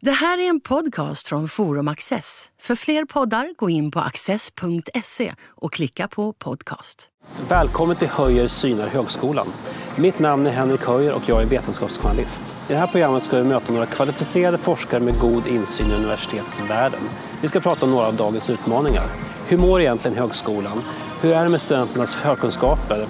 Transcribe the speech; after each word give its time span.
Det 0.00 0.10
här 0.10 0.38
är 0.38 0.48
en 0.48 0.60
podcast 0.60 1.28
från 1.28 1.48
Forum 1.48 1.88
Access. 1.88 2.50
För 2.60 2.74
fler 2.74 3.04
poddar, 3.04 3.54
gå 3.56 3.70
in 3.70 3.90
på 3.90 4.00
access.se 4.00 5.32
och 5.48 5.72
klicka 5.72 6.08
på 6.08 6.32
podcast. 6.32 7.08
Välkommen 7.48 7.96
till 7.96 8.08
Höjer 8.08 8.48
synar 8.48 8.88
högskolan. 8.88 9.52
Mitt 9.96 10.18
namn 10.18 10.46
är 10.46 10.50
Henrik 10.50 10.80
Höjer 10.80 11.12
och 11.12 11.22
jag 11.26 11.42
är 11.42 11.46
vetenskapsjournalist. 11.46 12.54
I 12.68 12.72
det 12.72 12.78
här 12.78 12.86
programmet 12.86 13.22
ska 13.22 13.36
vi 13.36 13.44
möta 13.44 13.72
några 13.72 13.86
kvalificerade 13.86 14.58
forskare 14.58 15.00
med 15.00 15.18
god 15.20 15.46
insyn 15.46 15.90
i 15.90 15.94
universitetsvärlden. 15.94 17.00
Vi 17.42 17.48
ska 17.48 17.60
prata 17.60 17.86
om 17.86 17.90
några 17.90 18.06
av 18.06 18.14
dagens 18.16 18.50
utmaningar. 18.50 19.06
Hur 19.46 19.56
mår 19.56 19.80
egentligen 19.80 20.18
högskolan? 20.18 20.82
Hur 21.20 21.32
är 21.32 21.44
det 21.44 21.50
med 21.50 21.60
studenternas 21.60 22.14
förkunskaper? 22.14 23.06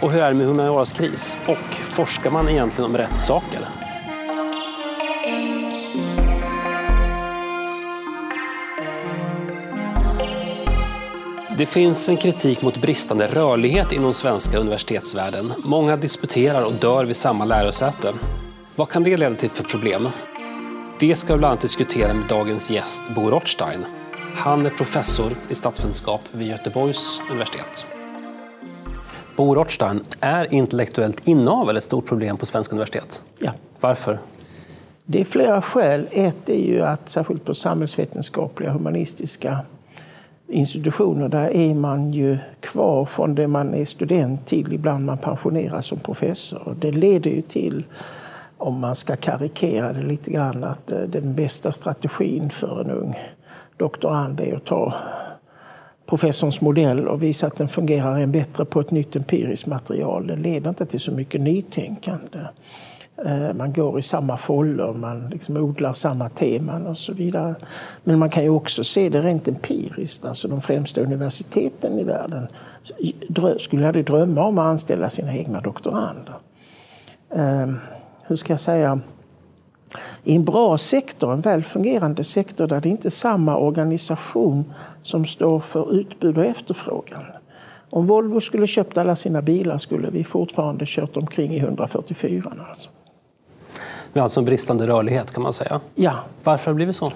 Och 0.00 0.12
hur 0.12 0.22
är 0.22 0.28
det 0.28 0.34
med 0.36 0.46
humanioras 0.46 0.92
kris? 0.92 1.38
Och 1.46 1.74
forskar 1.74 2.30
man 2.30 2.48
egentligen 2.48 2.90
om 2.90 2.96
rätt 2.96 3.18
saker? 3.18 3.81
Det 11.58 11.66
finns 11.66 12.08
en 12.08 12.16
kritik 12.16 12.62
mot 12.62 12.76
bristande 12.76 13.26
rörlighet 13.26 13.92
inom 13.92 14.14
svenska 14.14 14.58
universitetsvärlden. 14.58 15.52
Många 15.64 15.96
disputerar 15.96 16.64
och 16.64 16.72
dör 16.72 17.04
vid 17.04 17.16
samma 17.16 17.44
lärosäte. 17.44 18.12
Vad 18.76 18.88
kan 18.88 19.02
det 19.02 19.16
leda 19.16 19.34
till 19.34 19.50
för 19.50 19.64
problem? 19.64 20.08
Det 21.00 21.16
ska 21.16 21.32
vi 21.32 21.38
bland 21.38 21.50
annat 21.50 21.62
diskutera 21.62 22.14
med 22.14 22.28
dagens 22.28 22.70
gäst 22.70 23.00
Bo 23.14 23.30
Rothstein. 23.30 23.84
Han 24.34 24.66
är 24.66 24.70
professor 24.70 25.36
i 25.48 25.54
statsvetenskap 25.54 26.20
vid 26.30 26.48
Göteborgs 26.48 27.20
universitet. 27.30 27.86
Bo 29.36 29.54
Rothstein, 29.54 30.04
är 30.20 30.54
intellektuellt 30.54 31.28
inavel 31.28 31.76
ett 31.76 31.84
stort 31.84 32.06
problem 32.06 32.36
på 32.36 32.46
svenska 32.46 32.72
universitet? 32.74 33.22
Ja. 33.38 33.50
Varför? 33.80 34.18
Det 35.04 35.20
är 35.20 35.24
flera 35.24 35.62
skäl. 35.62 36.08
Ett 36.10 36.48
är 36.48 36.66
ju 36.66 36.82
att 36.82 37.08
särskilt 37.08 37.44
på 37.44 37.54
samhällsvetenskapliga 37.54 38.70
humanistiska 38.70 39.58
institutioner 40.52 41.28
där 41.28 41.56
är 41.56 41.74
man 41.74 42.12
ju 42.12 42.38
kvar 42.60 43.04
från 43.04 43.34
det 43.34 43.48
man 43.48 43.74
är 43.74 43.84
student 43.84 44.46
till 44.46 44.72
ibland 44.72 45.04
man 45.04 45.18
pensioneras 45.18 45.86
som 45.86 45.98
professor. 45.98 46.76
Det 46.80 46.90
leder 46.90 47.30
ju 47.30 47.42
till, 47.42 47.84
om 48.58 48.80
man 48.80 48.94
ska 48.94 49.16
karikera 49.16 49.92
det 49.92 50.02
lite 50.02 50.30
grann, 50.30 50.64
att 50.64 50.90
eh, 50.90 50.98
den 51.00 51.34
bästa 51.34 51.72
strategin 51.72 52.50
för 52.50 52.80
en 52.80 52.90
ung 52.90 53.14
doktorand 53.76 54.40
är 54.40 54.56
att 54.56 54.64
ta 54.64 54.94
professorns 56.06 56.60
modell 56.60 57.08
och 57.08 57.22
visa 57.22 57.46
att 57.46 57.56
den 57.56 57.68
fungerar 57.68 58.18
än 58.18 58.32
bättre 58.32 58.64
på 58.64 58.80
ett 58.80 58.90
nytt 58.90 59.16
empiriskt 59.16 59.66
material. 59.66 60.26
Det 60.26 60.36
leder 60.36 60.68
inte 60.68 60.86
till 60.86 61.00
så 61.00 61.12
mycket 61.12 61.40
nytänkande. 61.40 62.38
Eh, 63.16 63.52
man 63.54 63.72
går 63.72 63.98
i 63.98 64.02
samma 64.02 64.36
fållor, 64.36 64.94
man 64.94 65.28
liksom 65.30 65.56
odlar 65.56 65.92
samma 65.92 66.28
teman 66.28 66.86
och 66.86 66.98
så 66.98 67.12
vidare. 67.12 67.54
Men 68.04 68.18
man 68.18 68.30
kan 68.30 68.42
ju 68.42 68.48
också 68.48 68.84
se 68.84 69.08
det 69.08 69.22
rent 69.22 69.48
empiriskt. 69.48 70.24
Alltså 70.24 70.48
de 70.48 70.60
främsta 70.60 71.00
universiteten 71.00 71.98
i 71.98 72.04
världen 72.04 72.46
skulle 73.58 73.86
aldrig 73.86 74.04
drömma 74.04 74.44
om 74.44 74.58
att 74.58 74.64
anställa 74.64 75.10
sina 75.10 75.36
egna 75.36 75.60
doktorander. 75.60 76.34
Ehm, 77.34 77.78
hur 78.26 78.36
ska 78.36 78.52
jag 78.52 78.60
säga? 78.60 79.00
I 80.24 80.36
en 80.36 80.44
bra 80.44 80.78
sektor, 80.78 81.32
en 81.32 81.40
väl 81.40 81.62
fungerande 81.62 82.24
sektor 82.24 82.66
där 82.66 82.80
det 82.80 82.88
inte 82.88 83.08
är 83.08 83.10
samma 83.10 83.56
organisation 83.56 84.72
som 85.02 85.24
står 85.24 85.60
för 85.60 85.94
utbud 85.94 86.38
och 86.38 86.44
efterfrågan. 86.44 87.22
Om 87.90 88.06
Volvo 88.06 88.40
skulle 88.40 88.66
köpt 88.66 88.98
alla 88.98 89.16
sina 89.16 89.42
bilar 89.42 89.78
skulle 89.78 90.10
vi 90.10 90.24
fortfarande 90.24 90.84
kört 90.86 91.16
omkring 91.16 91.54
i 91.54 91.58
144. 91.58 92.52
Alltså. 92.70 92.90
Vi 94.12 94.20
har 94.20 94.24
alltså 94.24 94.40
en 94.40 94.44
bristande 94.44 94.86
rörlighet 94.86 95.30
kan 95.30 95.42
man 95.42 95.52
säga. 95.52 95.80
Ja. 95.94 96.14
Varför 96.42 96.66
har 96.66 96.72
det 96.72 96.76
blivit 96.76 96.96
så? 96.96 97.12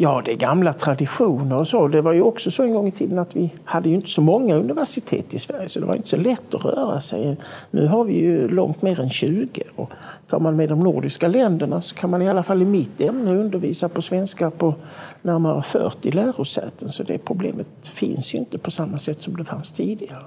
Ja, 0.00 0.22
det 0.24 0.32
är 0.32 0.36
gamla 0.36 0.72
traditioner 0.72 1.56
och 1.56 1.68
så. 1.68 1.88
Det 1.88 2.00
var 2.00 2.12
ju 2.12 2.22
också 2.22 2.50
så 2.50 2.62
en 2.62 2.74
gång 2.74 2.88
i 2.88 2.90
tiden 2.90 3.18
att 3.18 3.36
vi 3.36 3.54
hade 3.64 3.88
ju 3.88 3.94
inte 3.94 4.08
så 4.08 4.20
många 4.20 4.54
universitet 4.54 5.34
i 5.34 5.38
Sverige 5.38 5.68
så 5.68 5.80
det 5.80 5.86
var 5.86 5.94
inte 5.94 6.08
så 6.08 6.16
lätt 6.16 6.54
att 6.54 6.64
röra 6.64 7.00
sig. 7.00 7.36
Nu 7.70 7.86
har 7.86 8.04
vi 8.04 8.12
ju 8.12 8.48
långt 8.48 8.82
mer 8.82 9.00
än 9.00 9.10
20. 9.10 9.62
Och 9.76 9.90
tar 10.26 10.40
man 10.40 10.56
med 10.56 10.68
de 10.68 10.80
nordiska 10.80 11.28
länderna 11.28 11.80
så 11.80 11.94
kan 11.94 12.10
man 12.10 12.22
i 12.22 12.28
alla 12.28 12.42
fall 12.42 12.62
i 12.62 12.64
mitt 12.64 13.00
ämne 13.00 13.30
undervisa 13.30 13.88
på 13.88 14.02
svenska 14.02 14.50
på 14.50 14.74
närmare 15.22 15.62
40 15.62 16.10
lärosäten. 16.10 16.88
Så 16.88 17.02
det 17.02 17.18
problemet 17.18 17.66
finns 17.82 18.34
ju 18.34 18.38
inte 18.38 18.58
på 18.58 18.70
samma 18.70 18.98
sätt 18.98 19.22
som 19.22 19.36
det 19.36 19.44
fanns 19.44 19.72
tidigare. 19.72 20.24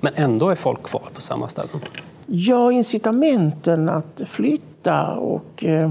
Men 0.00 0.12
ändå 0.14 0.48
är 0.50 0.54
folk 0.54 0.82
kvar 0.82 1.02
på 1.14 1.20
samma 1.20 1.48
ställen? 1.48 1.80
Ja, 2.26 2.72
incitamenten 2.72 3.88
att 3.88 4.22
flytta 4.26 4.71
och 5.16 5.64
eh, 5.64 5.90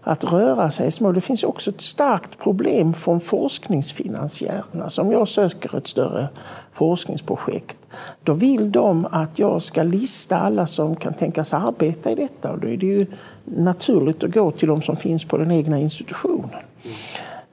att 0.00 0.24
röra 0.24 0.70
sig 0.70 0.90
små. 0.90 1.12
Det 1.12 1.20
finns 1.20 1.44
också 1.44 1.70
ett 1.70 1.80
starkt 1.80 2.38
problem 2.38 2.94
från 2.94 3.20
forskningsfinansiärerna. 3.20 4.88
Om 4.98 5.12
jag 5.12 5.28
söker 5.28 5.76
ett 5.76 5.86
större 5.86 6.28
forskningsprojekt, 6.72 7.78
då 8.22 8.32
vill 8.32 8.72
de 8.72 9.06
att 9.10 9.38
jag 9.38 9.62
ska 9.62 9.82
lista 9.82 10.38
alla 10.38 10.66
som 10.66 10.96
kan 10.96 11.14
tänkas 11.14 11.54
arbeta 11.54 12.10
i 12.10 12.14
detta. 12.14 12.50
Och 12.50 12.58
då 12.58 12.68
är 12.68 12.76
det 12.76 12.86
ju 12.86 13.06
naturligt 13.44 14.24
att 14.24 14.34
gå 14.34 14.50
till 14.50 14.68
de 14.68 14.82
som 14.82 14.96
finns 14.96 15.24
på 15.24 15.36
den 15.36 15.50
egna 15.50 15.78
institutionen. 15.78 16.50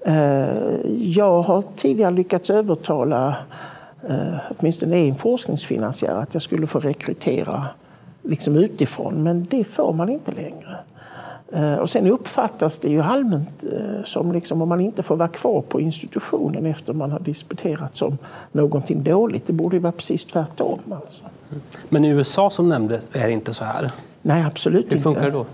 Eh, 0.05 0.47
jag 0.97 1.41
har 1.41 1.63
tidigare 1.75 2.11
lyckats 2.11 2.49
övertala 2.49 3.35
eh, 4.09 4.35
åtminstone 4.57 4.97
en 4.97 5.15
forskningsfinansiär 5.15 6.15
att 6.15 6.33
jag 6.33 6.43
skulle 6.43 6.67
få 6.67 6.79
rekrytera 6.79 7.67
liksom 8.23 8.55
utifrån, 8.55 9.23
men 9.23 9.47
det 9.49 9.63
får 9.63 9.93
man 9.93 10.09
inte 10.09 10.31
längre. 10.31 10.77
Eh, 11.53 11.75
och 11.75 11.89
sen 11.89 12.07
uppfattas 12.07 12.79
det 12.79 12.89
ju 12.89 13.01
allmänt 13.01 13.63
eh, 13.63 14.03
som 14.03 14.31
liksom 14.31 14.61
om 14.61 14.69
man 14.69 14.79
inte 14.79 15.03
får 15.03 15.15
vara 15.15 15.29
kvar 15.29 15.61
på 15.61 15.81
institutionen 15.81 16.65
efter 16.65 16.93
man 16.93 17.11
har 17.11 17.19
disputerat 17.19 17.97
som 17.97 18.17
någonting 18.51 19.03
dåligt. 19.03 19.47
Det 19.47 19.53
borde 19.53 19.75
ju 19.75 19.81
vara 19.81 19.91
precis 19.91 20.25
tvärtom. 20.25 20.79
Alltså. 20.91 21.23
Men 21.89 22.05
i 22.05 22.09
USA 22.09 22.49
som 22.49 22.69
nämnde 22.69 23.01
är 23.11 23.27
det 23.27 23.33
inte 23.33 23.53
så 23.53 23.63
här? 23.63 23.91
Nej, 24.21 24.43
absolut 24.43 24.83
inte. 24.83 24.95
Hur 24.95 25.01
funkar 25.03 25.25
det 25.25 25.31
då? 25.31 25.45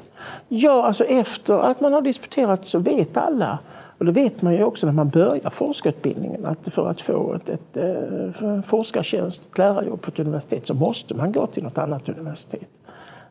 Ja, 0.47 0.85
alltså 0.85 1.03
efter 1.03 1.53
att 1.53 1.81
man 1.81 1.93
har 1.93 2.01
disputerat 2.01 2.65
så 2.65 2.79
vet 2.79 3.17
alla 3.17 3.59
och 3.97 4.05
det 4.05 4.11
vet 4.11 4.41
man 4.41 4.53
ju 4.53 4.63
också 4.63 4.85
när 4.85 4.93
man 4.93 5.09
börjar 5.09 5.49
forskarutbildningen 5.49 6.45
att 6.45 6.73
för 6.73 6.89
att 6.89 7.01
få 7.01 7.33
ett, 7.33 7.49
ett, 7.49 7.77
ett 7.77 8.41
eh, 8.41 8.61
forskartjänst, 8.61 9.49
ett 9.51 9.57
lärarjobb 9.57 10.01
på 10.01 10.11
ett 10.11 10.19
universitet 10.19 10.67
så 10.67 10.73
måste 10.73 11.15
man 11.15 11.31
gå 11.31 11.47
till 11.47 11.63
något 11.63 11.77
annat 11.77 12.09
universitet. 12.09 12.69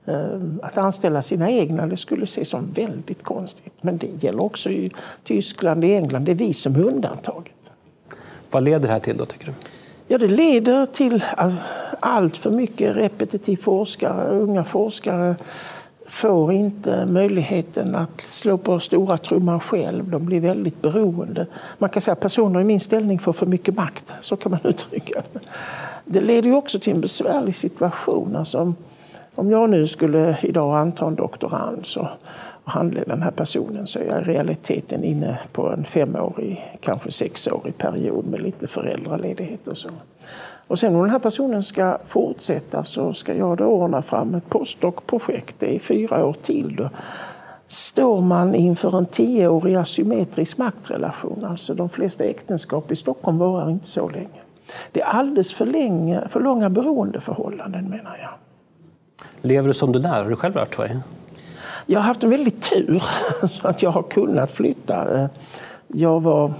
Eh, 0.06 0.41
att 0.62 0.78
anställa 0.78 1.22
sina 1.22 1.50
egna 1.50 1.87
det 1.87 1.97
skulle 1.97 2.25
ses 2.25 2.49
som 2.49 2.72
väldigt 2.72 3.22
konstigt. 3.22 3.75
Men 3.81 3.99
det 3.99 4.25
gäller 4.25 4.43
också 4.43 4.71
i 4.71 4.91
Tyskland 5.25 5.84
och 5.84 5.91
England. 5.91 6.25
Det 6.25 6.32
är 6.32 6.37
vi 6.37 6.53
som 6.53 6.75
är 6.75 6.84
undantaget. 6.84 7.72
Vad 8.50 8.62
leder 8.62 8.88
det 8.88 8.93
här 8.93 9.00
till 9.00 9.16
då 9.16 9.25
tycker 9.25 9.47
du? 9.47 9.53
Ja, 10.09 10.19
det 10.19 10.28
leder 10.28 10.87
till 10.87 11.25
allt 12.00 12.37
för 12.37 12.50
mycket 12.50 12.97
repetitiv 12.97 13.56
forskare, 13.56 14.28
unga 14.28 14.65
forskare 14.65 15.37
får 16.09 16.53
inte 16.53 17.06
möjligheten 17.06 17.94
att 17.94 18.21
slå 18.21 18.59
på 18.59 18.81
stora 18.81 19.19
trumman 19.19 19.61
själv. 19.61 20.11
De 20.11 20.27
blir 20.27 20.41
väldigt 20.41 20.83
beroende. 20.83 21.47
Man 21.78 21.91
kan 21.91 22.03
säga 22.03 22.12
att 22.12 22.21
personer 22.21 22.61
i 22.61 22.65
min 22.65 22.81
ställning 22.81 23.19
får 23.19 23.33
för 23.33 23.47
mycket 23.47 23.75
makt. 23.75 24.12
Så 24.21 24.37
kan 24.37 24.50
man 24.50 24.61
uttrycka 24.65 25.22
det. 25.33 25.41
Det 26.05 26.21
leder 26.21 26.55
också 26.55 26.78
till 26.78 26.93
en 26.93 27.00
besvärlig 27.00 27.55
situation. 27.55 28.37
Alltså, 28.37 28.75
om 29.34 29.50
jag 29.50 29.71
nu 29.71 29.87
skulle 29.87 30.37
idag 30.43 30.77
anta 30.77 31.06
en 31.06 31.15
doktorand 31.15 31.87
så 31.87 32.09
och 32.66 32.72
handleda 32.72 33.15
den 33.15 33.22
här 33.22 33.31
personen 33.31 33.87
så 33.87 33.99
är 33.99 34.05
jag 34.05 34.21
i 34.21 34.25
realiteten 34.25 35.05
inne 35.05 35.39
på 35.53 35.69
en 35.69 35.84
femårig, 35.84 36.78
kanske 36.81 37.11
sexårig 37.11 37.78
period 37.78 38.27
med 38.27 38.41
lite 38.41 38.66
föräldraledighet 38.66 39.69
och 39.69 39.78
så. 39.78 39.89
Och 40.69 40.78
sen 40.78 40.94
om 40.94 41.00
den 41.00 41.10
här 41.10 41.19
personen 41.19 41.62
ska 41.62 41.99
fortsätta 42.04 42.84
så 42.84 43.12
ska 43.12 43.34
jag 43.34 43.56
då 43.56 43.65
ordna 43.65 44.03
fram 44.03 44.34
ett 44.34 44.49
postdoc-projekt. 44.49 45.62
Är 45.62 45.78
fyra 45.78 46.27
år 46.27 46.37
till. 46.43 46.77
Då 46.77 46.91
står 47.69 48.21
man 48.21 48.54
inför 48.54 48.99
en 48.99 49.06
tioårig 49.06 49.75
asymmetrisk 49.75 50.59
maktrelation. 50.59 51.45
Alltså 51.45 51.74
de 51.74 51.89
flesta 51.89 52.24
äktenskap 52.24 52.92
i 52.92 52.97
Stockholm 52.97 53.39
varar 53.39 53.71
inte 53.71 53.86
så 53.86 54.09
länge. 54.09 54.41
Det 54.92 55.01
är 55.01 55.07
alldeles 55.07 55.54
för, 55.54 55.66
länge, 55.66 56.28
för 56.28 56.41
långa 56.41 56.71
beroendeförhållanden 56.71 57.91
menar 57.91 58.18
jag. 58.22 58.30
Lever 59.41 59.68
du 59.68 59.74
som 59.74 59.92
du 59.92 59.98
lär? 59.98 60.22
Har 60.22 60.30
du 60.30 60.36
själv 60.36 60.54
rört 60.54 60.77
dig? 60.77 60.98
Jag 61.86 62.01
har 62.01 62.04
haft 62.04 62.24
en 62.24 62.30
väldig 62.30 62.60
tur 62.60 63.03
så 63.48 63.68
att 63.68 63.83
jag 63.83 63.91
har 63.91 64.03
kunnat 64.03 64.53
flytta. 64.53 65.28
Jag 65.86 66.22
var 66.22 66.53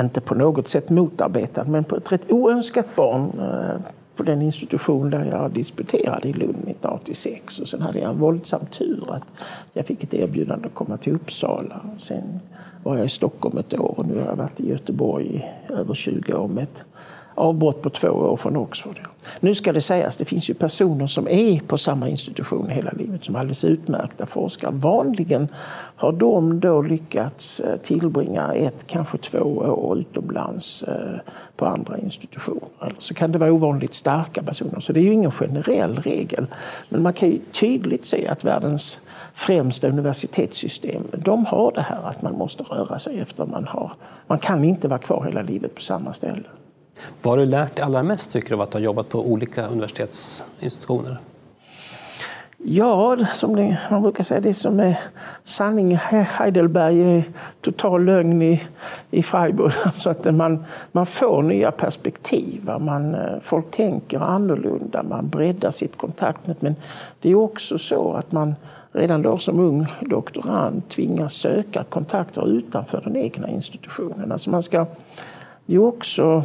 inte 0.00 0.20
på 0.20 0.34
något 0.34 0.68
sätt 0.68 0.90
motarbetad, 0.90 1.64
men 1.64 1.84
på 1.84 1.96
ett 1.96 2.12
rätt 2.12 2.32
oönskat 2.32 2.96
barn 2.96 3.32
eh, 3.38 3.80
på 4.16 4.22
den 4.22 4.42
institution 4.42 5.10
där 5.10 5.24
jag 5.24 5.50
disputerade 5.50 6.28
i 6.28 6.32
Lund 6.32 6.68
1986. 6.68 7.58
Och 7.58 7.68
sen 7.68 7.82
hade 7.82 7.98
jag 7.98 8.10
en 8.10 8.18
våldsam 8.18 8.66
tur 8.66 9.04
att 9.12 9.26
jag 9.72 9.86
fick 9.86 10.02
ett 10.02 10.14
erbjudande 10.14 10.66
att 10.66 10.74
komma 10.74 10.96
till 10.96 11.14
Uppsala. 11.14 11.80
Sen 11.98 12.40
var 12.82 12.96
jag 12.96 13.06
i 13.06 13.08
Stockholm 13.08 13.58
ett 13.58 13.74
år 13.74 13.94
och 13.96 14.06
nu 14.06 14.18
har 14.18 14.26
jag 14.26 14.36
varit 14.36 14.60
i 14.60 14.68
Göteborg 14.68 15.26
i 15.26 15.72
över 15.72 15.94
20 15.94 16.34
år 16.34 16.48
med 16.48 16.62
ett 16.62 16.84
avbrott 17.34 17.82
på 17.82 17.90
två 17.90 18.08
år 18.08 18.36
från 18.36 18.56
Oxford. 18.56 19.00
Nu 19.40 19.54
ska 19.54 19.72
det 19.72 19.80
sägas, 19.80 20.16
det 20.16 20.24
finns 20.24 20.50
ju 20.50 20.54
personer 20.54 21.06
som 21.06 21.28
är 21.28 21.60
på 21.60 21.78
samma 21.78 22.08
institution 22.08 22.68
hela 22.68 22.90
livet 22.90 23.24
som 23.24 23.34
är 23.34 23.38
alldeles 23.38 23.64
utmärkta 23.64 24.26
forskare. 24.26 24.70
Vanligen 24.74 25.48
har 25.96 26.12
de 26.12 26.60
då 26.60 26.82
lyckats 26.82 27.60
eh, 27.60 27.76
tillbringa 27.76 28.54
ett, 28.54 28.86
kanske 28.86 29.18
två 29.18 29.38
år 29.38 29.98
utomlands 29.98 30.82
eh, 30.82 31.20
på 31.56 31.66
andra 31.66 31.98
institutioner. 31.98 32.68
Eller 32.80 32.96
så 32.98 33.14
kan 33.14 33.32
det 33.32 33.38
vara 33.38 33.52
ovanligt 33.52 33.94
starka 33.94 34.42
personer, 34.42 34.80
så 34.80 34.92
det 34.92 35.00
är 35.00 35.04
ju 35.04 35.12
ingen 35.12 35.30
generell 35.30 35.96
regel. 35.96 36.46
Men 36.88 37.02
man 37.02 37.12
kan 37.12 37.30
ju 37.30 37.38
tydligt 37.52 38.06
se 38.06 38.28
att 38.28 38.44
världens 38.44 38.98
främsta 39.34 39.88
universitetssystem, 39.88 41.02
de 41.12 41.46
har 41.46 41.72
det 41.72 41.82
här 41.82 42.02
att 42.04 42.22
man 42.22 42.38
måste 42.38 42.62
röra 42.62 42.98
sig 42.98 43.20
efter 43.20 43.46
man 43.46 43.66
har. 43.66 43.92
Man 44.26 44.38
kan 44.38 44.64
inte 44.64 44.88
vara 44.88 44.98
kvar 44.98 45.24
hela 45.24 45.42
livet 45.42 45.74
på 45.74 45.80
samma 45.80 46.12
ställe. 46.12 46.44
Vad 47.22 47.32
har 47.32 47.38
du 47.38 47.46
lärt 47.46 47.76
dig 47.76 47.84
allra 47.84 48.02
mest 48.02 48.32
tycker 48.32 48.48
du, 48.48 48.54
av 48.54 48.60
att 48.60 48.72
ha 48.72 48.80
jobbat 48.80 49.08
på 49.08 49.26
olika 49.26 49.66
universitetsinstitutioner? 49.66 51.18
Ja, 52.66 53.16
som 53.32 53.56
det, 53.56 53.78
man 53.90 54.02
brukar 54.02 54.24
säga, 54.24 54.40
det 54.40 54.54
som 54.54 54.80
är 54.80 54.98
sanning 55.44 55.92
i 55.92 55.98
Heidelberg 56.10 57.02
är 57.02 57.24
total 57.60 58.04
lögn 58.04 58.42
i, 58.42 58.62
i 59.10 59.22
Freiburg. 59.22 59.72
Så 59.94 60.10
att 60.10 60.34
man, 60.34 60.64
man 60.92 61.06
får 61.06 61.42
nya 61.42 61.70
perspektiv. 61.70 62.70
Man, 62.80 63.14
eh, 63.14 63.40
folk 63.42 63.70
tänker 63.70 64.20
annorlunda, 64.20 65.02
man 65.02 65.28
breddar 65.28 65.70
sitt 65.70 65.96
kontaktnät. 65.96 66.62
Men 66.62 66.76
det 67.20 67.30
är 67.30 67.34
också 67.34 67.78
så 67.78 68.12
att 68.12 68.32
man 68.32 68.54
redan 68.92 69.22
då 69.22 69.38
som 69.38 69.60
ung 69.60 69.86
doktorand 70.00 70.88
tvingas 70.88 71.32
söka 71.32 71.84
kontakter 71.84 72.48
utanför 72.48 73.00
den 73.04 73.16
egna 73.16 73.48
institutionen. 73.48 74.32
Alltså 74.32 74.50
man 74.50 74.62
ska 74.62 74.86
ju 75.66 75.78
också 75.78 76.44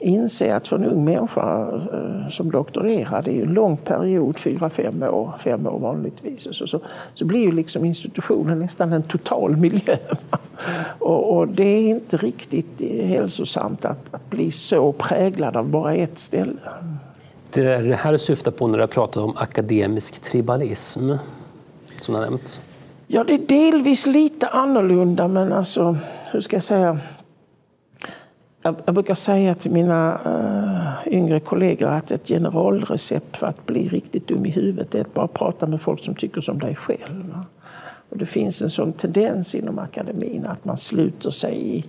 inse 0.00 0.54
att 0.54 0.68
för 0.68 0.76
en 0.76 0.84
ung 0.84 1.04
människa 1.04 1.68
eh, 1.92 2.28
som 2.28 2.50
doktorerar, 2.50 3.22
det 3.22 3.38
är 3.38 3.42
en 3.42 3.54
lång 3.54 3.76
period, 3.76 4.38
fyra, 4.38 4.70
fem 4.70 5.02
år, 5.02 5.32
fem 5.38 5.66
år 5.66 5.78
vanligtvis, 5.78 6.48
så, 6.50 6.66
så, 6.66 6.80
så 7.14 7.24
blir 7.24 7.40
ju 7.40 7.52
liksom 7.52 7.84
institutionen 7.84 8.58
nästan 8.58 8.92
en 8.92 9.02
total 9.02 9.56
miljö. 9.56 9.96
Och, 10.98 11.36
och, 11.36 11.48
det 11.48 11.64
är 11.64 11.88
inte 11.88 12.16
riktigt 12.16 12.80
hälsosamt 13.04 13.84
att, 13.84 14.14
att 14.14 14.30
bli 14.30 14.50
så 14.50 14.92
präglad 14.92 15.56
av 15.56 15.68
bara 15.68 15.94
ett 15.94 16.18
ställe. 16.18 16.52
Det 17.50 17.64
är 17.64 17.82
det 17.82 17.94
här 17.94 18.12
du 18.12 18.18
syftar 18.18 18.50
på 18.50 18.66
när 18.66 18.78
du 18.78 18.82
har 18.82 18.88
pratat 18.88 19.22
om 19.22 19.36
akademisk 19.36 20.22
tribalism, 20.22 21.12
som 22.00 22.14
du 22.14 22.20
har 22.20 22.20
nämnt? 22.20 22.60
Ja, 23.06 23.24
det 23.24 23.34
är 23.34 23.38
delvis 23.38 24.06
lite 24.06 24.46
annorlunda, 24.46 25.28
men 25.28 25.52
alltså, 25.52 25.96
hur 26.32 26.40
ska 26.40 26.56
jag 26.56 26.62
säga? 26.62 26.98
Jag, 28.84 28.94
brukar 28.94 29.14
säga 29.14 29.54
till 29.54 29.70
mina 29.70 30.20
eh, 30.24 31.12
yngre 31.14 31.40
kollegor 31.40 31.88
att 31.88 32.10
ett 32.10 32.28
generalrecept 32.28 33.36
för 33.36 33.46
att 33.46 33.66
bli 33.66 33.88
riktigt 33.88 34.28
dum 34.28 34.46
i 34.46 34.50
huvudet 34.50 34.94
är 34.94 35.00
att 35.00 35.14
bara 35.14 35.28
prata 35.28 35.66
med 35.66 35.80
folk 35.80 36.04
som 36.04 36.14
tycker 36.14 36.40
som 36.40 36.58
dig 36.58 36.76
själv. 36.76 37.38
Och 38.10 38.18
det 38.18 38.26
finns 38.26 38.62
en 38.62 38.70
sån 38.70 38.92
tendens 38.92 39.54
inom 39.54 39.78
akademin 39.78 40.46
att 40.46 40.64
man 40.64 40.76
sluter 40.76 41.30
sig 41.30 41.76
i 41.76 41.84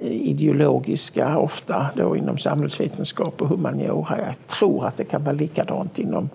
ideologiska, 0.00 1.38
ofta 1.38 1.86
då 1.94 2.16
inom 2.16 2.38
samhällsvetenskap 2.38 3.42
och 3.42 3.48
humaniora. 3.48 4.18
Jag 4.18 4.46
tror 4.46 4.86
att 4.86 4.96
det 4.96 5.04
kan 5.04 5.24
vara 5.24 5.34
likadant 5.34 5.98
inom 5.98 6.30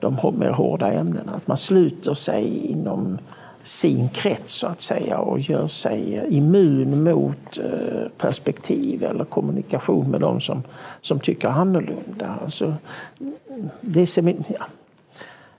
de 0.00 0.16
mer 0.38 0.50
hårda 0.50 0.92
ämnena. 0.92 1.32
Att 1.36 1.46
man 1.46 1.56
sluter 1.56 2.14
sig 2.14 2.66
inom 2.66 3.18
sin 3.64 4.08
krets 4.08 4.52
så 4.52 4.66
att 4.66 4.80
säga 4.80 5.18
och 5.18 5.40
gör 5.40 5.68
sig 5.68 6.16
eh, 6.16 6.36
immun 6.36 7.04
mot 7.04 7.58
eh, 7.58 8.08
perspektiv 8.18 9.04
eller 9.04 9.24
kommunikation 9.24 10.10
med 10.10 10.20
dem 10.20 10.40
som, 10.40 10.62
som 11.00 11.20
tycker 11.20 11.48
annorlunda. 11.48 12.38
Alltså, 12.42 12.74
det, 13.80 14.18
är, 14.18 14.34
ja, 14.58 14.66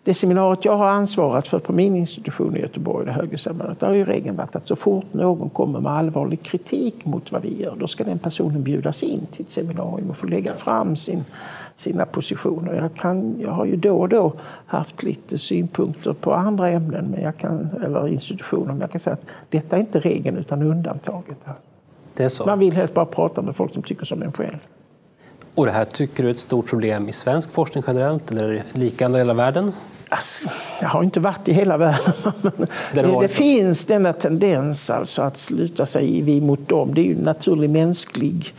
det 0.05 0.13
seminariet 0.13 0.65
jag 0.65 0.77
har 0.77 0.87
ansvarat 0.87 1.47
för 1.47 1.59
på 1.59 1.73
min 1.73 1.95
institution 1.95 2.57
i 2.57 2.59
Göteborg, 2.59 3.05
det 3.05 3.11
högerseminariet, 3.11 3.81
har 3.81 3.93
ju 3.93 4.05
regeln 4.05 4.35
varit 4.35 4.55
att 4.55 4.67
så 4.67 4.75
fort 4.75 5.13
någon 5.13 5.49
kommer 5.49 5.79
med 5.79 5.91
allvarlig 5.91 6.43
kritik 6.43 7.05
mot 7.05 7.31
vad 7.31 7.41
vi 7.41 7.61
gör, 7.61 7.75
då 7.79 7.87
ska 7.87 8.03
den 8.03 8.19
personen 8.19 8.63
bjudas 8.63 9.03
in 9.03 9.25
till 9.31 9.45
ett 9.45 9.51
seminarium 9.51 10.09
och 10.09 10.17
få 10.17 10.27
lägga 10.27 10.53
fram 10.53 10.95
sin, 10.95 11.23
sina 11.75 12.05
positioner. 12.05 12.73
Jag, 12.73 12.95
kan, 12.95 13.35
jag 13.41 13.51
har 13.51 13.65
ju 13.65 13.75
då 13.75 13.97
och 13.97 14.09
då 14.09 14.33
haft 14.65 15.03
lite 15.03 15.37
synpunkter 15.37 16.13
på 16.13 16.33
andra 16.33 16.69
ämnen 16.69 17.05
men 17.05 17.21
jag 17.21 17.37
kan, 17.37 17.69
eller 17.83 18.07
institutioner, 18.07 18.65
men 18.65 18.81
jag 18.81 18.91
kan 18.91 18.99
säga 18.99 19.13
att 19.13 19.25
detta 19.49 19.75
är 19.75 19.79
inte 19.79 19.99
regeln 19.99 20.37
utan 20.37 20.61
undantaget. 20.61 21.37
Det 22.13 22.23
är 22.23 22.29
så. 22.29 22.45
Man 22.45 22.59
vill 22.59 22.73
helst 22.73 22.93
bara 22.93 23.05
prata 23.05 23.41
med 23.41 23.55
folk 23.55 23.73
som 23.73 23.83
tycker 23.83 24.05
som 24.05 24.21
en 24.21 24.31
själv. 24.31 24.57
Och 25.55 25.65
det 25.65 25.71
här 25.71 25.85
tycker 25.85 26.23
du 26.23 26.29
är 26.29 26.33
ett 26.33 26.39
stort 26.39 26.67
problem 26.67 27.09
i 27.09 27.13
svensk 27.13 27.51
forskning 27.51 27.83
generellt 27.87 28.31
eller 28.31 28.63
lika 28.73 29.03
i 29.03 29.05
andra 29.05 29.17
delar 29.17 29.31
av 29.31 29.37
världen? 29.37 29.71
Alltså, 30.09 30.49
jag 30.81 30.89
har 30.89 31.03
inte 31.03 31.19
varit 31.19 31.47
i 31.47 31.53
hela 31.53 31.77
världen. 31.77 32.13
det, 32.93 33.01
det, 33.01 33.21
det 33.21 33.27
finns 33.27 33.85
denna 33.85 34.13
tendens 34.13 34.89
alltså 34.89 35.21
att 35.21 35.37
sluta 35.37 35.85
sig 35.85 36.21
vi 36.21 36.41
mot 36.41 36.69
dem. 36.69 36.93
Det 36.93 37.01
är 37.01 37.05
ju 37.05 37.15
en 37.15 37.23
naturlig 37.23 37.69
mänsklig 37.69 38.53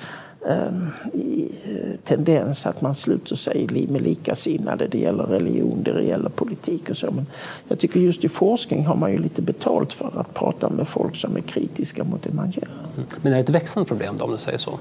ehm, 0.48 0.88
eh, 1.14 1.96
tendens 2.04 2.66
att 2.66 2.81
man 2.81 2.94
sluter 2.94 3.37
sig 3.37 3.87
med 3.90 4.02
likasinnade. 4.02 4.88
Det 4.88 4.98
gäller 4.98 5.25
religion, 5.25 5.82
det 5.82 6.02
gäller 6.02 6.28
politik 6.28 6.90
och 6.90 6.96
så. 6.96 7.10
Men 7.10 7.26
jag 7.69 7.78
tycker 7.78 8.00
just 8.00 8.25
i 8.25 8.28
forskning 8.28 8.87
har 8.87 8.96
man 8.96 9.12
ju 9.12 9.19
lite 9.19 9.42
betalt 9.42 9.92
för 9.92 10.10
att 10.20 10.34
prata 10.34 10.70
med 10.70 10.88
folk 10.88 11.16
som 11.16 11.37
är 11.37 11.40
kritiska 11.40 12.04
mot 12.04 12.22
det 12.22 12.32
man 12.32 12.50
gör. 12.50 12.69
Mm. 12.96 13.08
Men 13.22 13.32
är 13.32 13.37
det 13.37 13.42
ett 13.42 13.49
växande 13.49 13.88
problem 13.88 14.14
då, 14.19 14.25
om 14.25 14.32
du 14.32 14.38
säger 14.38 14.58
så? 14.58 14.78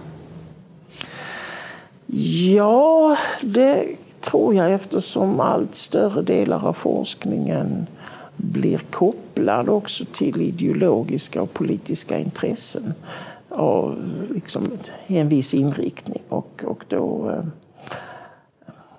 Ja, 2.56 3.18
det 3.42 3.96
tror 4.26 4.56
jag 4.56 4.72
eftersom 4.74 5.40
allt 5.40 5.76
större 5.76 6.22
delar 6.22 6.68
av 6.68 6.74
forskningen 6.74 7.88
blir 8.36 8.78
kopplad 8.78 9.70
också 9.70 10.06
till 10.14 10.42
ideologiska 10.42 11.42
och 11.42 11.54
politiska 11.54 12.20
intressen 12.20 12.94
av 13.50 14.00
liksom 14.34 14.72
en 15.08 15.30
viss 15.30 15.54
inriktning. 15.54 16.22
Och, 16.30 16.64
och 16.66 16.86
då, 16.88 17.30
eh, 17.30 17.46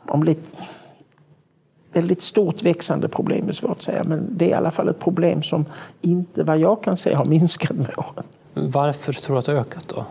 om 0.06 0.24
det 0.24 0.30
ett 0.30 0.60
väldigt 1.92 2.22
stort 2.22 2.62
växande 2.62 3.08
problem 3.08 3.48
är 3.48 3.52
svårt 3.52 3.76
att 3.76 3.82
säga, 3.82 4.04
men 4.04 4.28
det 4.30 4.44
är 4.44 4.48
i 4.48 4.54
alla 4.54 4.70
fall 4.70 4.88
ett 4.88 4.98
problem 4.98 5.42
som 5.42 5.64
inte 6.02 6.42
vad 6.42 6.58
jag 6.58 6.82
kan 6.82 6.96
se 6.96 7.14
har 7.14 7.24
minskat 7.24 7.76
med 7.76 7.98
åren. 7.98 8.24
Varför 8.54 9.12
tror 9.12 9.34
du 9.34 9.38
att 9.38 9.46
det 9.46 9.52
har 9.52 9.60
ökat 9.60 9.88
då? 9.88 10.04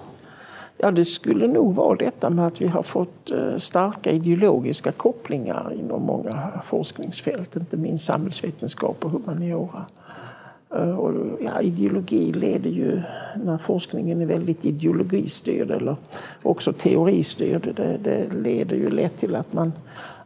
Ja, 0.77 0.91
det 0.91 1.05
skulle 1.05 1.47
nog 1.47 1.75
vara 1.75 1.95
detta 1.95 2.29
med 2.29 2.47
att 2.47 2.61
vi 2.61 2.67
har 2.67 2.83
fått 2.83 3.31
eh, 3.31 3.57
starka 3.57 4.11
ideologiska 4.11 4.91
kopplingar 4.91 5.73
inom 5.79 6.01
många 6.01 6.51
forskningsfält, 6.63 7.55
inte 7.55 7.77
minst 7.77 8.05
samhällsvetenskap 8.05 9.05
och 9.05 9.11
humaniora. 9.11 9.85
Eh, 10.75 10.99
och, 10.99 11.39
ja, 11.41 11.61
ideologi 11.61 12.33
leder 12.33 12.69
ju, 12.69 13.01
när 13.43 13.57
forskningen 13.57 14.21
är 14.21 14.25
väldigt 14.25 14.65
ideologistyrd 14.65 15.71
eller 15.71 15.95
också 16.43 16.73
teoristyrd, 16.73 17.73
det, 17.75 17.97
det 17.97 18.33
leder 18.33 18.75
ju 18.75 18.89
lätt 18.89 19.17
till 19.17 19.35
att 19.35 19.53
man 19.53 19.73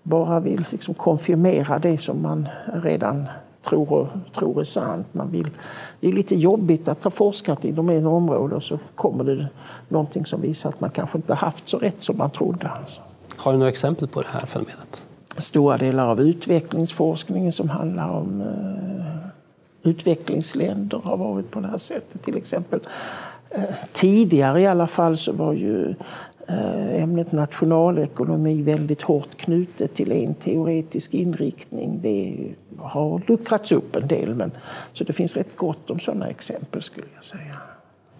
bara 0.03 0.39
vill 0.39 0.65
liksom 0.71 0.93
konfirmera 0.93 1.79
det 1.79 1.97
som 1.97 2.21
man 2.21 2.49
redan 2.73 3.25
tror, 3.61 4.07
tror 4.33 4.59
är 4.59 4.63
sant. 4.63 5.07
Man 5.11 5.31
vill, 5.31 5.49
det 5.99 6.07
är 6.07 6.11
lite 6.11 6.35
jobbigt 6.35 6.87
att 6.87 7.03
ha 7.03 7.11
forskat 7.11 7.65
inom 7.65 7.89
en 7.89 8.05
område 8.05 8.55
och 8.55 8.63
så 8.63 8.79
kommer 8.95 9.23
det 9.23 9.47
någonting 9.87 10.25
som 10.25 10.41
visar 10.41 10.69
att 10.69 10.79
man 10.79 10.89
kanske 10.89 11.17
inte 11.17 11.33
haft 11.33 11.69
så 11.69 11.77
rätt 11.77 12.03
som 12.03 12.17
man 12.17 12.29
trodde. 12.29 12.71
Har 13.37 13.51
du 13.51 13.57
några 13.57 13.69
exempel 13.69 14.07
på 14.07 14.21
det 14.21 14.27
här 14.31 14.39
fenomenet? 14.39 15.05
Stora 15.37 15.77
delar 15.77 16.07
av 16.07 16.21
utvecklingsforskningen 16.21 17.51
som 17.51 17.69
handlar 17.69 18.09
om 18.09 18.41
eh, 18.41 19.89
utvecklingsländer 19.89 21.01
har 21.03 21.17
varit 21.17 21.51
på 21.51 21.59
det 21.59 21.67
här 21.67 21.77
sättet. 21.77 22.23
Till 22.23 22.37
exempel 22.37 22.79
eh, 23.49 23.63
tidigare 23.93 24.61
i 24.61 24.67
alla 24.67 24.87
fall 24.87 25.17
så 25.17 25.31
var 25.31 25.53
ju 25.53 25.95
ämnet 26.49 27.31
nationalekonomi 27.31 28.61
väldigt 28.61 29.01
hårt 29.01 29.37
knutet 29.37 29.95
till 29.95 30.11
en 30.11 30.33
teoretisk 30.33 31.13
inriktning. 31.13 31.99
Det 32.01 32.47
har 32.77 33.21
luckrats 33.27 33.71
upp 33.71 33.95
en 33.95 34.07
del, 34.07 34.35
men, 34.35 34.51
så 34.93 35.03
det 35.03 35.13
finns 35.13 35.37
rätt 35.37 35.55
gott 35.55 35.89
om 35.89 35.99
sådana 35.99 36.27
exempel 36.27 36.81
skulle 36.81 37.07
jag 37.15 37.23
säga. 37.23 37.55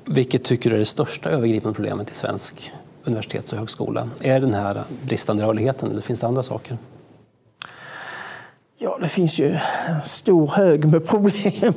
Vilket 0.05 0.43
tycker 0.43 0.69
du 0.69 0.75
är 0.75 0.79
det 0.79 0.85
största 0.85 1.29
övergripande 1.29 1.75
problemet 1.75 2.11
i 2.11 2.15
svensk 2.15 2.71
universitets 3.03 3.53
och 3.53 3.59
högskola? 3.59 4.09
Är 4.21 4.39
den 4.39 4.53
här 4.53 4.83
bristande 5.03 5.43
rörligheten 5.43 5.91
eller 5.91 6.01
finns 6.01 6.19
det 6.19 6.27
andra 6.27 6.43
saker? 6.43 6.77
Ja, 8.81 8.97
det 9.01 9.07
finns 9.07 9.39
ju 9.39 9.57
en 9.87 10.01
stor 10.03 10.47
hög 10.47 10.85
med 10.85 11.07
problem. 11.07 11.73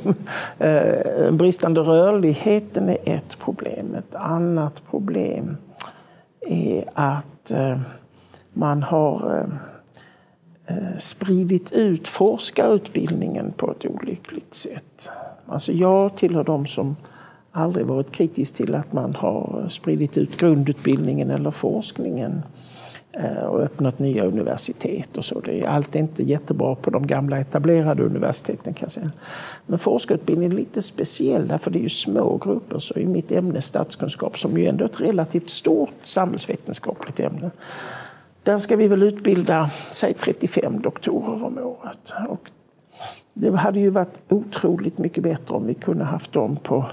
Eh, 0.59 1.31
bristande 1.31 1.81
rörligheten 1.81 2.89
är 2.89 2.97
ett 3.03 3.39
problem. 3.39 3.95
Ett 3.95 4.15
annat 4.15 4.81
problem 4.89 5.57
är 6.47 6.85
att 6.93 7.51
eh, 7.51 7.79
man 8.53 8.83
har 8.83 9.37
eh, 9.37 10.75
eh, 10.77 10.97
spridit 10.97 11.71
ut 11.71 12.07
forskarutbildningen 12.07 13.53
på 13.57 13.71
ett 13.71 13.85
olyckligt 13.85 14.53
sätt. 14.53 15.09
Alltså 15.45 15.71
jag 15.71 16.15
tillhör 16.15 16.43
de 16.43 16.65
som 16.65 16.95
aldrig 17.51 17.85
varit 17.85 18.11
kritisk 18.11 18.53
till 18.53 18.75
att 18.75 18.93
man 18.93 19.15
har 19.15 19.65
spridit 19.69 20.17
ut 20.17 20.37
grundutbildningen 20.37 21.29
eller 21.29 21.51
forskningen 21.51 22.43
Eh, 23.17 23.43
och 23.43 23.61
öppnat 23.61 23.99
nya 23.99 24.25
universitet 24.25 25.17
och 25.17 25.25
så. 25.25 25.39
Det 25.39 25.61
är 25.61 25.67
allt 25.67 25.95
inte 25.95 26.23
jättebra 26.23 26.75
på 26.75 26.89
de 26.89 27.07
gamla 27.07 27.39
etablerade 27.39 28.03
universiteten 28.03 28.73
kan 28.73 28.85
jag 28.85 28.91
säga. 28.91 29.11
Men 29.65 29.79
forskarutbildning 29.79 30.51
är 30.51 30.55
lite 30.55 30.81
speciell 30.81 31.47
därför 31.47 31.71
det 31.71 31.79
är 31.79 31.83
ju 31.83 31.89
små 31.89 32.37
grupper. 32.37 32.79
Så 32.79 32.99
i 32.99 33.05
mitt 33.05 33.31
ämne 33.31 33.61
statskunskap 33.61 34.39
som 34.39 34.57
ju 34.57 34.67
ändå 34.67 34.85
är 34.85 34.89
ett 34.89 35.01
relativt 35.01 35.49
stort 35.49 35.93
samhällsvetenskapligt 36.03 37.19
ämne. 37.19 37.51
Där 38.43 38.59
ska 38.59 38.75
vi 38.75 38.87
väl 38.87 39.03
utbilda, 39.03 39.69
säg 39.91 40.13
35 40.13 40.81
doktorer 40.81 41.45
om 41.45 41.57
året. 41.57 42.13
Och 42.29 42.51
det 43.33 43.55
hade 43.55 43.79
ju 43.79 43.89
varit 43.89 44.21
otroligt 44.29 44.97
mycket 44.97 45.23
bättre 45.23 45.55
om 45.55 45.67
vi 45.67 45.73
kunde 45.73 46.03
haft 46.03 46.33
dem 46.33 46.55
på 46.55 46.85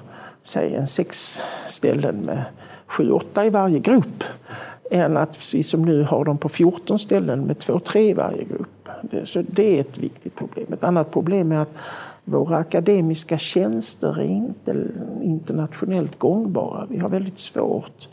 säg 0.42 0.74
en 0.74 0.86
sex 0.86 1.40
ställen 1.68 2.16
med 2.16 2.44
sju, 2.86 3.10
åtta 3.10 3.46
i 3.46 3.50
varje 3.50 3.78
grupp 3.78 4.24
än 4.90 5.16
att 5.16 5.54
vi 5.54 5.62
som 5.62 5.84
nu 5.84 6.02
har 6.02 6.24
dem 6.24 6.38
på 6.38 6.48
14 6.48 6.98
ställen 6.98 7.44
med 7.44 7.58
två, 7.58 7.78
tre 7.78 8.08
i 8.08 8.12
varje 8.12 8.44
grupp. 8.44 8.88
Så 9.24 9.42
det 9.48 9.76
är 9.76 9.80
ett 9.80 9.98
viktigt 9.98 10.36
problem. 10.36 10.72
Ett 10.72 10.84
annat 10.84 11.10
problem 11.10 11.52
är 11.52 11.58
att 11.58 11.74
våra 12.24 12.56
akademiska 12.56 13.38
tjänster 13.38 14.20
är 14.20 14.24
inte 14.24 14.74
internationellt 15.22 16.18
gångbara. 16.18 16.86
Vi 16.90 16.98
har 16.98 17.08
väldigt 17.08 17.38
svårt 17.38 18.08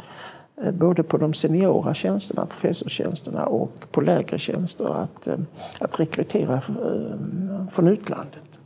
eh, 0.64 0.72
både 0.72 1.04
på 1.04 1.18
de 1.18 1.34
seniora 1.34 1.94
tjänsterna, 1.94 2.46
professorstjänsterna 2.46 3.46
och 3.46 3.86
på 3.92 4.02
lägre 4.02 4.38
tjänster 4.40 5.04
att, 5.04 5.28
eh, 5.28 5.36
att 5.80 6.00
rekrytera 6.00 6.54
eh, 6.54 7.68
från 7.72 7.88
utlandet. 7.88 8.60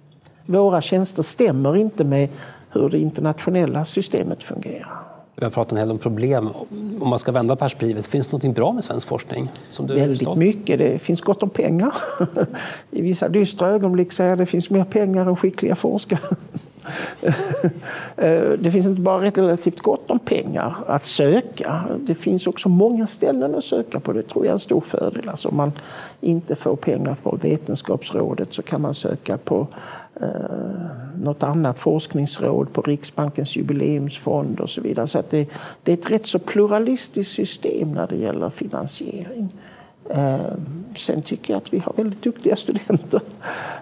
Våra 0.45 0.81
tjänster 0.81 1.23
stämmer 1.23 1.75
inte 1.75 2.03
med 2.03 2.29
hur 2.69 2.89
det 2.89 2.99
internationella 2.99 3.85
systemet 3.85 4.43
fungerar. 4.43 5.00
Vi 5.41 5.45
har 5.45 5.51
pratat 5.51 5.71
en 5.71 5.77
hel 5.77 5.91
om 5.91 5.97
problem. 5.97 6.49
Om 6.99 7.09
man 7.09 7.19
ska 7.19 7.31
vända 7.31 7.55
perspektivet, 7.55 8.07
finns 8.07 8.27
det 8.27 8.43
något 8.43 8.55
bra 8.55 8.71
med 8.71 8.83
svensk 8.83 9.07
forskning? 9.07 9.49
Som 9.69 9.87
du 9.87 9.95
Väldigt 9.95 10.35
mycket. 10.35 10.79
Det 10.79 10.99
finns 10.99 11.21
gott 11.21 11.43
om 11.43 11.49
pengar. 11.49 11.93
I 12.91 13.01
vissa 13.01 13.29
dystra 13.29 13.69
ögonblick 13.69 14.11
säger 14.11 14.29
jag 14.29 14.35
att 14.35 14.39
det 14.39 14.45
finns 14.45 14.69
mer 14.69 14.83
pengar 14.83 15.25
än 15.25 15.35
skickliga 15.35 15.75
forskare. 15.75 16.19
Eh, 18.17 18.49
det 18.59 18.71
finns 18.71 18.85
inte 18.85 19.01
bara 19.01 19.25
relativt 19.25 19.79
gott 19.79 20.11
om 20.11 20.19
pengar 20.19 20.75
att 20.87 21.05
söka. 21.05 21.83
Det 21.97 22.15
finns 22.15 22.47
också 22.47 22.69
många 22.69 23.07
ställen 23.07 23.55
att 23.55 23.63
söka 23.63 23.99
på. 23.99 24.13
Det 24.13 24.23
tror 24.23 24.45
jag 24.45 24.49
är 24.49 24.53
en 24.53 24.59
stor 24.59 24.81
fördel. 24.81 25.29
Alltså 25.29 25.49
om 25.49 25.57
man 25.57 25.71
inte 26.21 26.55
får 26.55 26.75
pengar 26.75 27.15
från 27.15 27.39
Vetenskapsrådet 27.41 28.53
så 28.53 28.61
kan 28.61 28.81
man 28.81 28.93
söka 28.93 29.37
på 29.37 29.67
eh, 30.21 30.27
något 31.21 31.43
annat 31.43 31.79
forskningsråd, 31.79 32.73
på 32.73 32.81
Riksbankens 32.81 33.55
jubileumsfond 33.55 34.59
och 34.59 34.69
så 34.69 34.81
vidare. 34.81 35.07
Så 35.07 35.19
att 35.19 35.29
det, 35.29 35.49
det 35.83 35.91
är 35.91 35.97
ett 35.97 36.11
rätt 36.11 36.27
så 36.27 36.39
pluralistiskt 36.39 37.35
system 37.35 37.91
när 37.91 38.07
det 38.07 38.15
gäller 38.15 38.49
finansiering. 38.49 39.53
Eh, 40.09 40.39
sen 40.95 41.21
tycker 41.21 41.53
jag 41.53 41.57
att 41.57 41.73
vi 41.73 41.79
har 41.79 41.93
väldigt 41.97 42.21
duktiga 42.21 42.55
studenter. 42.55 43.21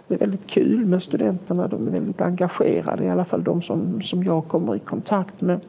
Det 0.08 0.14
är 0.14 0.20
väldigt 0.20 0.48
kul 0.48 0.86
med 0.86 1.04
studenterna. 1.04 1.68
De 1.68 1.88
är 1.88 1.92
väldigt 1.92 2.22
engagerade, 2.22 3.04
i 3.04 3.10
alla 3.10 3.26
fall 3.26 3.44
de 3.44 3.62
som, 3.62 4.02
som 4.02 4.24
jag 4.24 4.48
kommer 4.48 4.76
i 4.76 4.80
kontakt 4.80 5.42
med. 5.42 5.60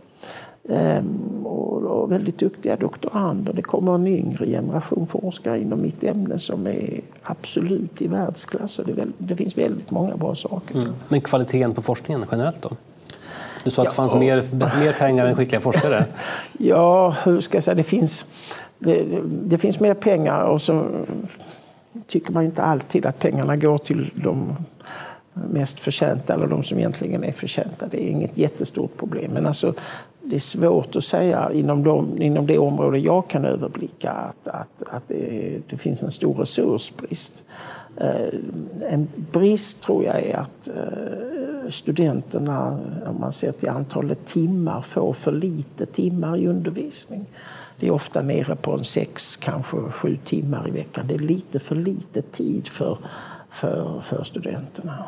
Ehm, 0.68 1.47
och, 1.47 1.82
och 1.82 2.12
väldigt 2.12 2.38
duktiga 2.38 2.76
doktorander. 2.76 3.52
Det 3.52 3.62
kommer 3.62 3.94
en 3.94 4.06
yngre 4.06 4.47
generation 4.47 5.06
forskare 5.06 5.61
inom 5.61 5.82
mitt 5.82 6.04
ämne 6.04 6.38
som 6.38 6.66
är 6.66 7.00
absolut 7.23 8.02
i 8.02 8.06
världsklass. 8.06 8.80
Det, 8.87 8.92
väldigt, 8.92 9.16
det, 9.18 9.37
finns 9.37 9.59
väldigt 9.59 9.90
många 9.90 10.16
bra 10.16 10.35
saker. 10.35 10.75
Mm. 10.75 10.92
Men 11.09 11.20
kvaliteten 11.20 11.75
på 11.75 11.82
forskningen 11.82 12.25
generellt 12.30 12.62
då? 12.62 12.70
Du 13.64 13.70
sa 13.70 13.82
att 13.82 13.87
ja. 13.87 13.90
det 13.90 13.97
fanns 13.97 14.14
mer, 14.14 14.44
mer 14.80 14.92
pengar 14.92 15.26
än 15.26 15.37
skickliga 15.37 15.61
forskare. 15.61 16.04
ja, 16.59 17.16
hur 17.25 17.40
ska 17.40 17.56
jag 17.56 17.64
säga? 17.64 17.75
Det 17.75 17.82
finns, 17.82 18.26
det, 18.80 19.22
det, 19.25 19.58
finns 19.58 19.80
mer 19.80 19.94
pengar 19.94 20.44
och 20.44 20.62
så 20.62 20.87
tycker 22.06 22.32
man 22.32 22.44
inte 22.44 22.62
alltid 22.62 23.06
att 23.06 23.18
pengarna 23.18 23.56
går 23.56 23.78
till 23.78 24.10
de 24.14 24.56
mest 25.32 25.80
förtjänta 25.80 26.34
eller 26.34 26.46
de 26.46 26.64
som 26.64 26.78
egentligen 26.78 27.25
är 27.25 27.32
förtjänta. 27.32 27.87
Det 27.90 28.04
är 28.04 28.10
inget 28.10 28.38
jättestort 28.38 28.96
problem. 28.96 29.30
Men 29.32 29.46
alltså, 29.46 29.75
det 30.22 30.37
är 30.37 30.40
svårt 30.40 30.96
att 30.96 31.04
säga 31.04 31.50
inom, 31.52 31.84
de, 31.84 32.22
inom 32.22 32.46
det 32.46 32.58
område 32.58 32.99
jag 32.99 33.28
kan 33.28 33.44
överblicka 33.44 34.10
att, 34.10 34.49
att, 34.49 34.82
att 34.88 35.02
det, 35.08 35.58
det 35.70 35.76
finns 35.76 36.02
en 36.02 36.10
stor 36.10 36.34
resursbrist. 36.34 37.44
Eh, 37.96 38.34
en 38.90 39.08
brist 39.32 39.80
tror 39.80 40.04
jag 40.04 40.22
är 40.22 40.37
att 40.37 40.68
eh, 40.68 41.70
studenterna, 41.70 42.78
om 43.06 43.20
man 43.20 43.32
ser 43.32 43.52
till 43.52 43.68
antalet 43.68 44.26
timmar, 44.26 44.82
får 44.82 45.12
för 45.12 45.32
lite 45.32 45.87
timmar 45.87 46.37
i 46.37 46.46
undervisning. 46.46 47.26
Det 47.80 47.87
är 47.87 47.90
ofta 47.90 48.22
nere 48.22 48.56
på 48.56 48.72
en 48.72 48.84
sex, 48.84 49.37
kanske 49.37 49.76
sju 49.76 50.16
timmar 50.25 50.68
i 50.68 50.70
veckan. 50.70 51.06
Det 51.06 51.14
är 51.14 51.18
lite 51.18 51.58
för 51.58 51.75
lite 51.75 52.22
tid 52.22 52.68
för, 52.68 52.99
för, 53.50 54.00
för 54.00 54.25
studenterna. 54.25 55.04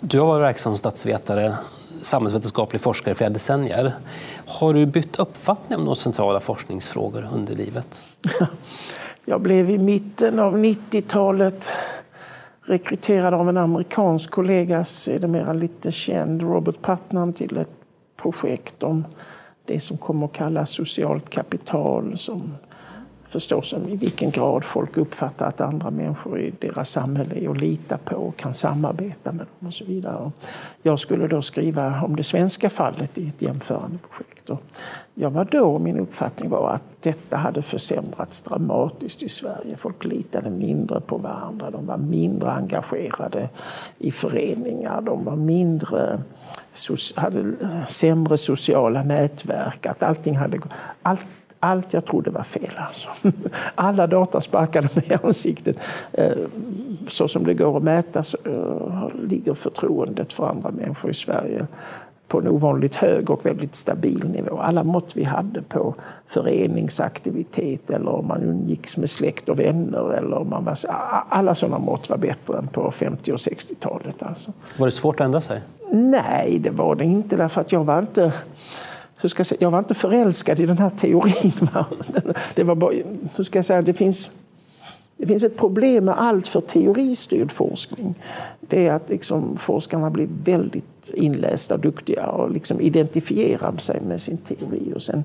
Du 0.00 0.20
har 0.20 0.26
varit 0.26 0.42
verksam 0.42 0.76
statsvetare, 0.76 1.56
samhällsvetenskaplig 2.00 2.80
forskare 2.80 3.12
i 3.12 3.14
flera 3.14 3.30
decennier. 3.30 3.92
Har 4.46 4.74
du 4.74 4.86
bytt 4.86 5.18
uppfattning 5.18 5.78
om 5.78 5.84
några 5.84 5.96
centrala 5.96 6.40
forskningsfrågor 6.40 7.28
under 7.32 7.54
livet? 7.54 8.04
Jag 9.24 9.40
blev 9.40 9.70
i 9.70 9.78
mitten 9.78 10.38
av 10.38 10.56
90-talet 10.56 11.68
rekryterad 12.62 13.34
av 13.34 13.48
en 13.48 13.56
amerikansk 13.56 14.30
kollega, 14.30 14.84
sedermera 14.84 15.52
lite 15.52 15.92
känd, 15.92 16.42
Robert 16.42 16.82
Putnam, 16.82 17.32
till 17.32 17.56
ett 17.56 17.70
projekt 18.16 18.82
om 18.82 19.04
det 19.68 19.80
som 19.80 19.96
kommer 19.96 20.24
att 20.24 20.32
kallas 20.32 20.70
socialt 20.70 21.30
kapital 21.30 22.18
som 22.18 22.54
förstås 23.28 23.74
i 23.88 23.96
vilken 23.96 24.30
grad 24.30 24.64
folk 24.64 24.96
uppfattar 24.96 25.46
att 25.48 25.60
andra 25.60 25.90
människor 25.90 26.40
i 26.40 26.52
deras 26.58 26.90
samhälle 26.90 27.34
är 27.44 27.50
att 27.50 27.60
lita 27.60 27.98
på 27.98 28.16
och 28.16 28.36
kan 28.36 28.54
samarbeta 28.54 29.32
med 29.32 29.46
dem 29.58 29.68
och 29.68 29.74
så 29.74 29.84
vidare. 29.84 30.32
Jag 30.82 30.98
skulle 30.98 31.28
då 31.28 31.42
skriva 31.42 32.02
om 32.02 32.16
det 32.16 32.24
svenska 32.24 32.70
fallet 32.70 33.18
i 33.18 33.28
ett 33.28 33.42
jämförande 33.42 33.98
projekt. 33.98 34.34
Jag 35.14 35.30
var 35.30 35.44
då, 35.44 35.78
min 35.78 35.98
uppfattning 35.98 36.50
var 36.50 36.70
att 36.70 36.84
detta 37.00 37.36
hade 37.36 37.62
försämrats 37.62 38.42
dramatiskt 38.42 39.22
i 39.22 39.28
Sverige. 39.28 39.76
Folk 39.76 40.04
litade 40.04 40.50
mindre 40.50 41.00
på 41.00 41.18
varandra, 41.18 41.70
de 41.70 41.86
var 41.86 41.96
mindre 41.96 42.50
engagerade 42.50 43.48
i 43.98 44.10
föreningar, 44.10 45.00
de 45.00 45.24
var 45.24 45.36
mindre 45.36 46.20
hade 47.16 47.52
sämre 47.88 48.38
sociala 48.38 49.02
nätverk, 49.02 49.86
att 49.86 50.02
allting 50.02 50.36
hade... 50.36 50.58
Allt, 51.02 51.24
allt 51.60 51.92
jag 51.92 52.04
trodde 52.04 52.30
var 52.30 52.42
fel. 52.42 52.72
Alltså. 52.76 53.08
Alla 53.74 54.06
data 54.06 54.40
sparkade 54.40 54.88
mig 54.94 55.04
i 55.10 55.14
ansiktet. 55.22 55.76
Eh, 56.12 56.36
så 57.06 57.28
som 57.28 57.44
det 57.44 57.54
går 57.54 57.76
att 57.76 57.82
mäta 57.82 58.22
så 58.22 58.38
eh, 58.44 59.20
ligger 59.28 59.54
förtroendet 59.54 60.32
för 60.32 60.48
andra 60.48 60.70
människor 60.70 61.10
i 61.10 61.14
Sverige 61.14 61.66
på 62.28 62.38
en 62.38 62.48
ovanligt 62.48 62.94
hög 62.94 63.30
och 63.30 63.46
väldigt 63.46 63.74
stabil 63.74 64.24
nivå. 64.28 64.58
Alla 64.58 64.84
mått 64.84 65.16
vi 65.16 65.24
hade 65.24 65.62
på 65.62 65.94
föreningsaktivitet 66.26 67.90
eller 67.90 68.10
om 68.10 68.26
man 68.26 68.42
umgicks 68.42 68.96
med 68.96 69.10
släkt 69.10 69.48
och 69.48 69.58
vänner 69.58 70.12
eller 70.12 70.36
om 70.36 70.50
man 70.50 70.64
var, 70.64 70.78
alla 71.28 71.54
sådana 71.54 71.78
mått 71.78 72.10
var 72.10 72.16
bättre 72.16 72.58
än 72.58 72.68
på 72.68 72.90
50 72.90 73.32
och 73.32 73.36
60-talet. 73.36 74.22
Alltså. 74.22 74.52
Var 74.76 74.86
det 74.86 74.92
svårt 74.92 75.20
att 75.20 75.24
ändra 75.24 75.40
sig? 75.40 75.60
Nej, 75.90 76.58
det 76.58 76.70
var 76.70 76.94
det 76.94 77.04
inte 77.04 77.36
därför 77.36 77.60
att 77.60 77.72
jag 77.72 77.84
var 77.84 77.98
inte 77.98 78.32
hur 79.20 79.28
ska 79.28 79.40
jag, 79.40 79.46
säga, 79.46 79.58
jag 79.60 79.70
var 79.70 79.78
inte 79.78 79.94
förälskad 79.94 80.60
i 80.60 80.66
den 80.66 80.78
här 80.78 80.90
teorin. 80.90 81.52
Det, 82.54 82.64
var 82.64 82.74
bara, 82.74 82.92
hur 83.36 83.44
ska 83.44 83.58
jag 83.58 83.64
säga, 83.64 83.82
det 83.82 83.94
finns 83.94 84.30
det 85.16 85.26
finns 85.26 85.42
ett 85.42 85.56
problem 85.56 86.04
med 86.04 86.20
allt 86.20 86.46
för 86.46 86.60
teoristyrd 86.60 87.52
forskning. 87.52 88.14
Det 88.60 88.86
är 88.86 88.92
att 88.92 89.10
liksom 89.10 89.56
forskarna 89.56 90.10
blir 90.10 90.28
väldigt 90.44 91.10
inlästa 91.14 91.74
och 91.74 91.80
duktiga 91.80 92.26
och 92.26 92.50
liksom 92.50 92.80
identifierar 92.80 93.76
sig 93.76 94.00
med 94.00 94.20
sin 94.20 94.36
teori. 94.36 94.92
Och 94.94 95.02
sen, 95.02 95.24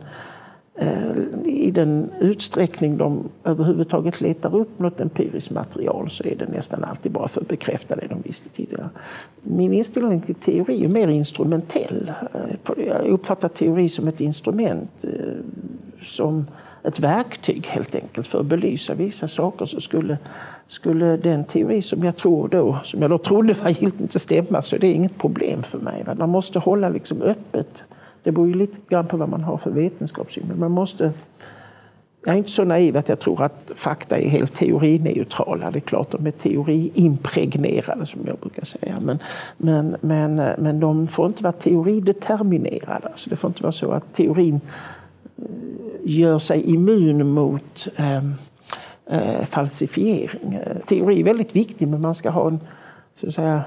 Eh, 0.75 1.11
I 1.45 1.71
den 1.71 2.11
utsträckning 2.19 2.97
de 2.97 3.29
överhuvudtaget 3.43 4.21
letar 4.21 4.55
upp 4.55 4.79
något 4.79 4.99
empiriskt 4.99 5.51
material 5.51 6.09
så 6.09 6.23
är 6.23 6.35
det 6.35 6.45
nästan 6.45 6.83
alltid 6.83 7.11
bara 7.11 7.27
för 7.27 7.41
att 7.41 7.47
bekräfta 7.47 7.95
det 7.95 8.07
de 8.07 8.21
visste 8.21 8.49
tidigare. 8.49 8.89
Min 9.41 9.73
inställning 9.73 10.21
till 10.21 10.35
teori 10.35 10.83
är 10.85 10.87
mer 10.87 11.07
instrumentell. 11.07 12.11
Eh, 12.33 12.85
jag 12.87 13.05
uppfattar 13.05 13.49
teori 13.49 13.89
som 13.89 14.07
ett 14.07 14.21
instrument 14.21 15.03
eh, 15.03 15.09
som 16.01 16.45
ett 16.83 16.99
verktyg 16.99 17.67
helt 17.67 17.95
enkelt 17.95 18.27
för 18.27 18.39
att 18.39 18.45
belysa 18.45 18.93
vissa 18.93 19.27
saker 19.27 19.65
så 19.65 19.81
skulle, 19.81 20.17
skulle 20.67 21.17
den 21.17 21.43
teori 21.43 21.81
som 21.81 22.03
jag 22.03 22.15
tror 22.15 22.47
då, 22.47 22.77
som 22.83 23.01
jag 23.01 23.09
då 23.11 23.17
trodde 23.17 23.53
var 23.53 23.69
giltig 23.69 24.01
inte 24.01 24.19
stämma 24.19 24.61
så 24.61 24.77
det 24.77 24.87
är 24.87 24.93
inget 24.93 25.17
problem 25.17 25.63
för 25.63 25.79
mig. 25.79 26.05
Man 26.17 26.29
måste 26.29 26.59
hålla 26.59 26.89
liksom 26.89 27.21
öppet. 27.21 27.83
Det 28.23 28.31
beror 28.31 28.47
ju 28.47 28.53
lite 28.53 28.77
grann 28.89 29.07
på 29.07 29.17
vad 29.17 29.29
man 29.29 29.41
har 29.41 29.57
för 29.57 29.71
vetenskapssyn. 29.71 30.45
Men 30.47 30.59
man 30.59 30.71
måste 30.71 31.13
jag 32.25 32.33
är 32.33 32.37
inte 32.37 32.51
så 32.51 32.63
naiv 32.63 32.97
att 32.97 33.09
jag 33.09 33.19
tror 33.19 33.43
att 33.43 33.71
fakta 33.75 34.17
är 34.17 34.29
helt 34.29 34.53
teorineutrala. 34.53 35.71
Det 35.71 35.79
är 35.79 35.81
klart 35.81 36.11
de 36.11 36.27
är 36.27 36.31
teoriimpregnerade 36.31 38.05
som 38.05 38.21
jag 38.27 38.37
brukar 38.37 38.65
säga. 38.65 38.99
Men, 39.01 39.19
men, 39.57 39.95
men, 40.01 40.35
men 40.35 40.79
de 40.79 41.07
får 41.07 41.27
inte 41.27 41.43
vara 41.43 41.53
teorideterminerade. 41.53 43.07
Alltså 43.07 43.29
det 43.29 43.35
får 43.35 43.47
inte 43.47 43.63
vara 43.63 43.71
så 43.71 43.91
att 43.91 44.13
teorin 44.13 44.61
eh, 45.37 45.43
gör 46.03 46.39
sig 46.39 46.61
immun 46.61 47.29
mot 47.29 47.87
eh, 47.95 48.23
eh, 49.05 49.45
falsifiering. 49.45 50.59
Teori 50.85 51.19
är 51.19 51.23
väldigt 51.23 51.55
viktig 51.55 51.87
men 51.87 52.01
man 52.01 52.15
ska 52.15 52.29
ha 52.29 52.47
en 52.47 52.59
så 53.13 53.27
att 53.27 53.33
säga, 53.33 53.61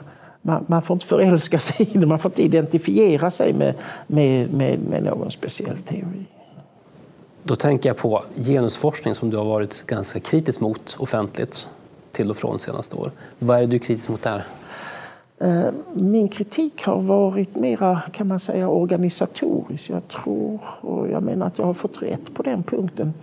man, 0.47 0.65
man, 0.69 0.83
får 0.83 0.95
inte 0.95 1.07
förälska 1.07 1.59
sig 1.59 1.91
i 1.93 1.99
det, 1.99 2.07
man 2.07 2.19
får 2.19 2.31
inte 2.31 2.43
identifiera 2.43 3.31
sig 3.31 3.53
med, 3.53 3.75
med, 4.07 4.55
med, 4.55 4.79
med 4.79 5.03
någon 5.03 5.31
speciell 5.31 5.77
teori. 5.77 6.27
Då 7.43 7.57
tänker 7.57 7.89
jag 7.89 7.97
på 7.97 8.23
genusforskning 8.37 9.15
som 9.15 9.31
du 9.31 9.37
har 9.37 9.45
varit 9.45 9.87
ganska 9.87 10.21
kritisk 10.21 10.61
mot 10.61 10.97
offentligt 10.99 11.69
till 12.13 12.31
och 12.31 12.37
från 12.37 12.59
senaste 12.59 12.97
år. 12.97 13.11
Vad 13.39 13.63
är 13.63 13.67
du 13.67 13.79
kritisk 13.79 14.09
mot 14.09 14.23
där? 14.23 14.45
Eh, 15.39 15.69
min 15.95 16.29
kritik 16.29 16.85
har 16.85 17.03
varit 17.03 17.57
mera 17.57 18.03
kan 18.13 18.29
man 18.29 18.41
säga, 18.41 18.69
organisatorisk. 18.69 19.91
Jag 19.91 20.09
tror, 20.09 20.61
och 20.81 21.09
jag 21.09 21.23
menar 21.23 21.47
att 21.47 21.59
jag 21.59 21.67
har 21.67 21.75
fått 21.75 22.03
rätt 22.03 22.35
på 22.35 22.43
den 22.43 22.63
punkten, 22.63 23.15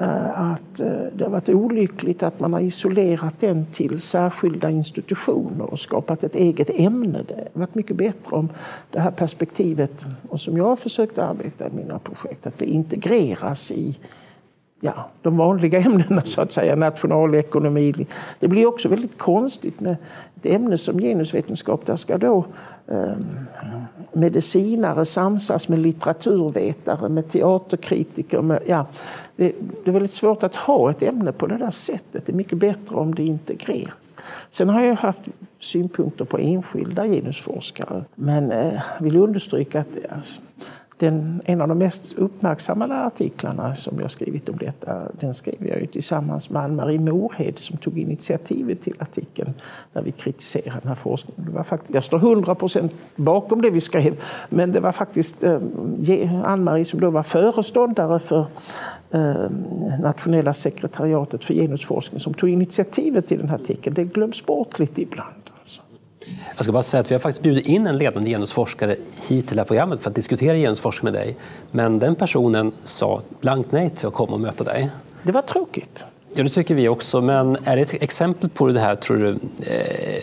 Eh, 0.00 0.40
att 0.40 0.80
eh, 0.80 1.02
det 1.12 1.24
har 1.24 1.30
varit 1.30 1.48
olyckligt 1.48 2.22
att 2.22 2.40
man 2.40 2.52
har 2.52 2.60
isolerat 2.60 3.40
den 3.40 3.66
till 3.66 4.00
särskilda 4.00 4.70
institutioner 4.70 5.70
och 5.70 5.80
skapat 5.80 6.24
ett 6.24 6.34
eget 6.34 6.70
ämne. 6.70 7.22
Det 7.28 7.34
har 7.34 7.60
varit 7.60 7.74
mycket 7.74 7.96
bättre 7.96 8.36
om 8.36 8.48
det 8.90 9.00
här 9.00 9.10
perspektivet, 9.10 10.06
och 10.28 10.40
som 10.40 10.56
jag 10.56 10.64
har 10.64 10.76
försökt 10.76 11.18
arbeta 11.18 11.66
i 11.66 11.70
mina 11.72 11.98
projekt, 11.98 12.46
att 12.46 12.58
det 12.58 12.66
integreras 12.66 13.72
i 13.72 13.98
ja, 14.80 15.10
de 15.22 15.36
vanliga 15.36 15.80
ämnena, 15.86 16.22
så 16.24 16.40
att 16.40 16.52
säga, 16.52 16.76
nationalekonomi. 16.76 18.06
Det 18.38 18.48
blir 18.48 18.66
också 18.66 18.88
väldigt 18.88 19.18
konstigt 19.18 19.80
med 19.80 19.96
ett 20.36 20.46
ämne 20.46 20.78
som 20.78 20.98
genusvetenskap. 20.98 21.86
Där 21.86 21.96
ska 21.96 22.18
då 22.18 22.44
eh, 22.86 23.12
medicinare 24.18 25.04
samsas 25.04 25.68
med 25.68 25.78
litteraturvetare, 25.78 27.08
med 27.08 27.28
teaterkritiker. 27.28 28.40
Med, 28.40 28.62
ja, 28.66 28.86
det, 29.36 29.52
det, 29.84 29.90
är 29.90 29.92
väldigt 29.92 30.12
svårt 30.12 30.42
att 30.42 30.56
ha 30.56 30.90
ett 30.90 31.02
ämne 31.02 31.32
på 31.32 31.46
det 31.46 31.58
där 31.58 31.70
sättet. 31.70 32.26
Det 32.26 32.32
är 32.32 32.36
mycket 32.36 32.58
bättre 32.58 32.96
om 32.96 33.14
det 33.14 33.22
integreras. 33.22 34.14
Sen 34.50 34.68
har 34.68 34.80
jag 34.80 34.94
haft 34.94 35.20
synpunkter 35.58 36.24
på 36.24 36.38
enskilda 36.38 37.06
genusforskare. 37.06 38.04
Men 38.14 38.52
eh, 38.52 38.80
vill 39.00 39.16
understryka 39.16 39.80
att 39.80 39.98
alltså, 40.10 40.40
den, 40.98 41.42
en 41.44 41.60
av 41.60 41.68
de 41.68 41.78
mest 41.78 42.12
uppmärksammade 42.12 42.94
artiklarna 42.94 43.74
som 43.74 44.00
jag 44.00 44.10
skrivit 44.10 44.48
om 44.48 44.56
detta 44.56 45.02
den 45.20 45.34
skrev 45.34 45.66
jag 45.66 45.80
ju 45.80 45.86
tillsammans 45.86 46.50
med 46.50 46.62
Ann-Marie 46.62 46.98
Morhed 46.98 47.58
som 47.58 47.76
tog 47.76 47.98
initiativet 47.98 48.80
till 48.80 48.94
artikeln 48.98 49.54
där 49.92 50.02
vi 50.02 50.12
kritiserade 50.12 50.80
den 50.80 50.88
här 50.88 50.94
forskningen. 50.94 51.44
Det 51.44 51.56
var 51.56 51.62
faktiskt, 51.62 51.94
jag 51.94 52.04
står 52.04 52.18
100 52.18 52.54
procent 52.54 52.92
bakom 53.16 53.62
det 53.62 53.70
vi 53.70 53.80
skrev 53.80 54.16
men 54.48 54.72
det 54.72 54.80
var 54.80 54.92
faktiskt 54.92 55.44
eh, 55.44 55.60
Ann-Marie 56.44 56.84
som 56.84 57.00
då 57.00 57.10
var 57.10 57.22
föreståndare 57.22 58.18
för 58.18 58.46
eh, 59.10 59.50
nationella 60.00 60.54
sekretariatet 60.54 61.44
för 61.44 61.54
genusforskning 61.54 62.20
som 62.20 62.34
tog 62.34 62.50
initiativet 62.50 63.26
till 63.26 63.38
den 63.38 63.48
här 63.48 63.56
artikeln. 63.56 63.94
Det 63.94 64.04
glöms 64.04 64.46
bort 64.46 64.78
lite 64.78 65.02
ibland. 65.02 65.37
Jag 66.56 66.64
ska 66.64 66.72
bara 66.72 66.82
säga 66.82 67.00
att 67.00 67.10
vi 67.10 67.14
har 67.14 67.20
faktiskt 67.20 67.42
bjudit 67.42 67.66
in 67.66 67.86
en 67.86 67.98
ledande 67.98 68.30
genusforskare 68.30 68.96
hit 69.26 69.48
till 69.48 69.56
det 69.56 69.60
här 69.62 69.66
programmet 69.66 70.00
för 70.00 70.10
att 70.10 70.16
diskutera 70.16 70.56
genusforskning 70.56 71.12
med 71.12 71.20
dig. 71.22 71.36
Men 71.70 71.98
den 71.98 72.14
personen 72.14 72.72
sa 72.84 73.22
blankt 73.40 73.72
nej 73.72 73.90
till 73.90 74.06
att 74.06 74.14
komma 74.14 74.32
och 74.32 74.40
möta 74.40 74.64
dig. 74.64 74.90
Det 75.22 75.32
var 75.32 75.42
tråkigt. 75.42 76.04
Ja, 76.34 76.42
det 76.42 76.50
tycker 76.50 76.74
vi 76.74 76.88
också. 76.88 77.20
Men 77.20 77.56
är 77.64 77.76
det 77.76 77.82
ett 77.82 78.02
exempel 78.02 78.50
på 78.50 78.68
det 78.68 78.80
här, 78.80 78.94
tror 78.94 79.16
du, 79.16 79.38
eh, 79.66 80.22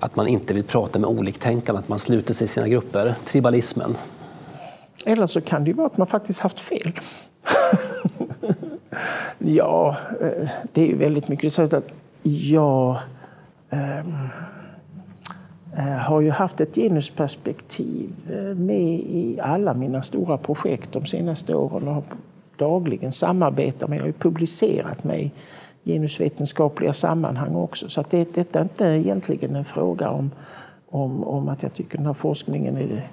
att 0.00 0.16
man 0.16 0.26
inte 0.26 0.54
vill 0.54 0.64
prata 0.64 0.98
med 0.98 1.10
oliktänkande, 1.10 1.78
att 1.78 1.88
man 1.88 1.98
sluter 1.98 2.34
sig 2.34 2.44
i 2.44 2.48
sina 2.48 2.68
grupper? 2.68 3.14
Tribalismen? 3.24 3.96
Eller 5.04 5.26
så 5.26 5.40
kan 5.40 5.64
det 5.64 5.70
ju 5.70 5.74
vara 5.74 5.86
att 5.86 5.96
man 5.96 6.06
faktiskt 6.06 6.40
haft 6.40 6.60
fel. 6.60 6.92
ja, 9.38 9.96
eh, 10.20 10.48
det 10.72 10.82
är 10.82 10.86
ju 10.86 10.96
väldigt 10.96 11.28
mycket 11.28 11.52
så 11.52 11.62
att 11.62 11.74
jag... 12.22 12.90
Eh, 12.90 12.98
Eh, 13.70 14.04
Eh, 15.78 15.84
har 15.84 16.20
ju 16.20 16.30
haft 16.30 16.60
ett 16.60 16.74
genusperspektiv 16.74 18.10
eh, 18.30 18.54
med 18.54 19.00
i 19.00 19.38
alla 19.42 19.74
mina 19.74 20.02
stora 20.02 20.38
projekt 20.38 20.92
de 20.92 21.06
senaste 21.06 21.54
åren 21.54 21.88
och 21.88 21.94
har 21.94 22.02
dagligen 22.56 23.12
samarbetat 23.12 23.88
med. 23.88 23.98
Jag 23.98 24.04
har 24.04 24.12
publicerat 24.12 25.04
mig 25.04 25.32
i 25.84 25.92
genusvetenskapliga 25.92 26.92
sammanhang 26.92 27.54
också. 27.54 27.88
Så 27.88 28.00
att 28.00 28.10
det, 28.10 28.34
detta 28.34 28.58
är 28.58 28.62
inte 28.62 28.84
egentligen 28.84 29.56
en 29.56 29.64
fråga 29.64 30.10
om, 30.10 30.30
om, 30.88 31.24
om 31.24 31.48
att 31.48 31.62
jag 31.62 31.74
tycker 31.74 31.98
den 31.98 32.06
här 32.06 32.14
forskningen 32.14 32.76
är 32.76 33.08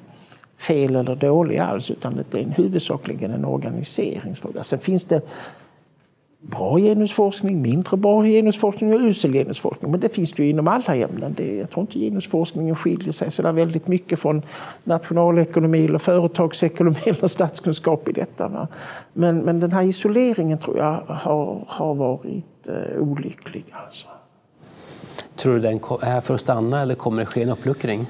fel 0.58 0.95
eller 0.95 1.15
dålig 1.15 1.58
alls 1.58 1.91
utan 1.91 2.23
det 2.32 2.41
är 2.41 2.45
huvudsakligen 2.45 3.32
en 3.32 3.45
organiseringsfråga. 3.45 4.63
Sen 4.63 4.80
finns 4.80 5.04
det 5.04 5.21
bra 6.43 6.77
genusforskning, 6.77 7.62
mindre 7.62 7.97
bra 7.97 8.23
genusforskning 8.23 8.93
och 8.93 8.99
usel 8.99 9.34
genusforskning. 9.34 9.91
Men 9.91 9.99
det 9.99 10.10
finns 10.10 10.32
det 10.32 10.43
ju 10.43 10.49
inom 10.49 10.67
alla 10.67 10.95
ämnen. 10.95 11.34
Det, 11.38 11.56
jag 11.56 11.69
tror 11.69 11.82
inte 11.82 11.99
genusforskningen 11.99 12.75
skiljer 12.75 13.12
sig 13.12 13.32
så 13.32 13.41
där 13.41 13.51
väldigt 13.51 13.88
mycket 13.88 14.19
från 14.19 14.41
nationalekonomi 14.84 15.86
eller 15.86 15.97
företagsekonomi 15.97 16.97
eller 17.06 17.27
statskunskap 17.27 18.10
i 18.10 18.12
detta. 18.12 18.67
Men, 19.13 19.38
men 19.38 19.60
den 19.60 19.71
här 19.71 19.84
isoleringen 19.84 20.58
tror 20.58 20.77
jag 20.77 21.01
har, 21.08 21.65
har 21.67 21.95
varit 21.95 22.67
eh, 22.67 23.01
olycklig. 23.01 23.65
Alltså. 23.71 24.08
Tror 25.36 25.53
du 25.53 25.60
den 25.60 25.75
är 25.75 26.06
här 26.06 26.21
för 26.21 26.36
att 26.36 26.41
stanna 26.41 26.82
eller 26.82 26.95
kommer 26.95 27.19
det 27.19 27.25
ske 27.25 27.43
en 27.43 27.49
uppluckring? 27.49 28.06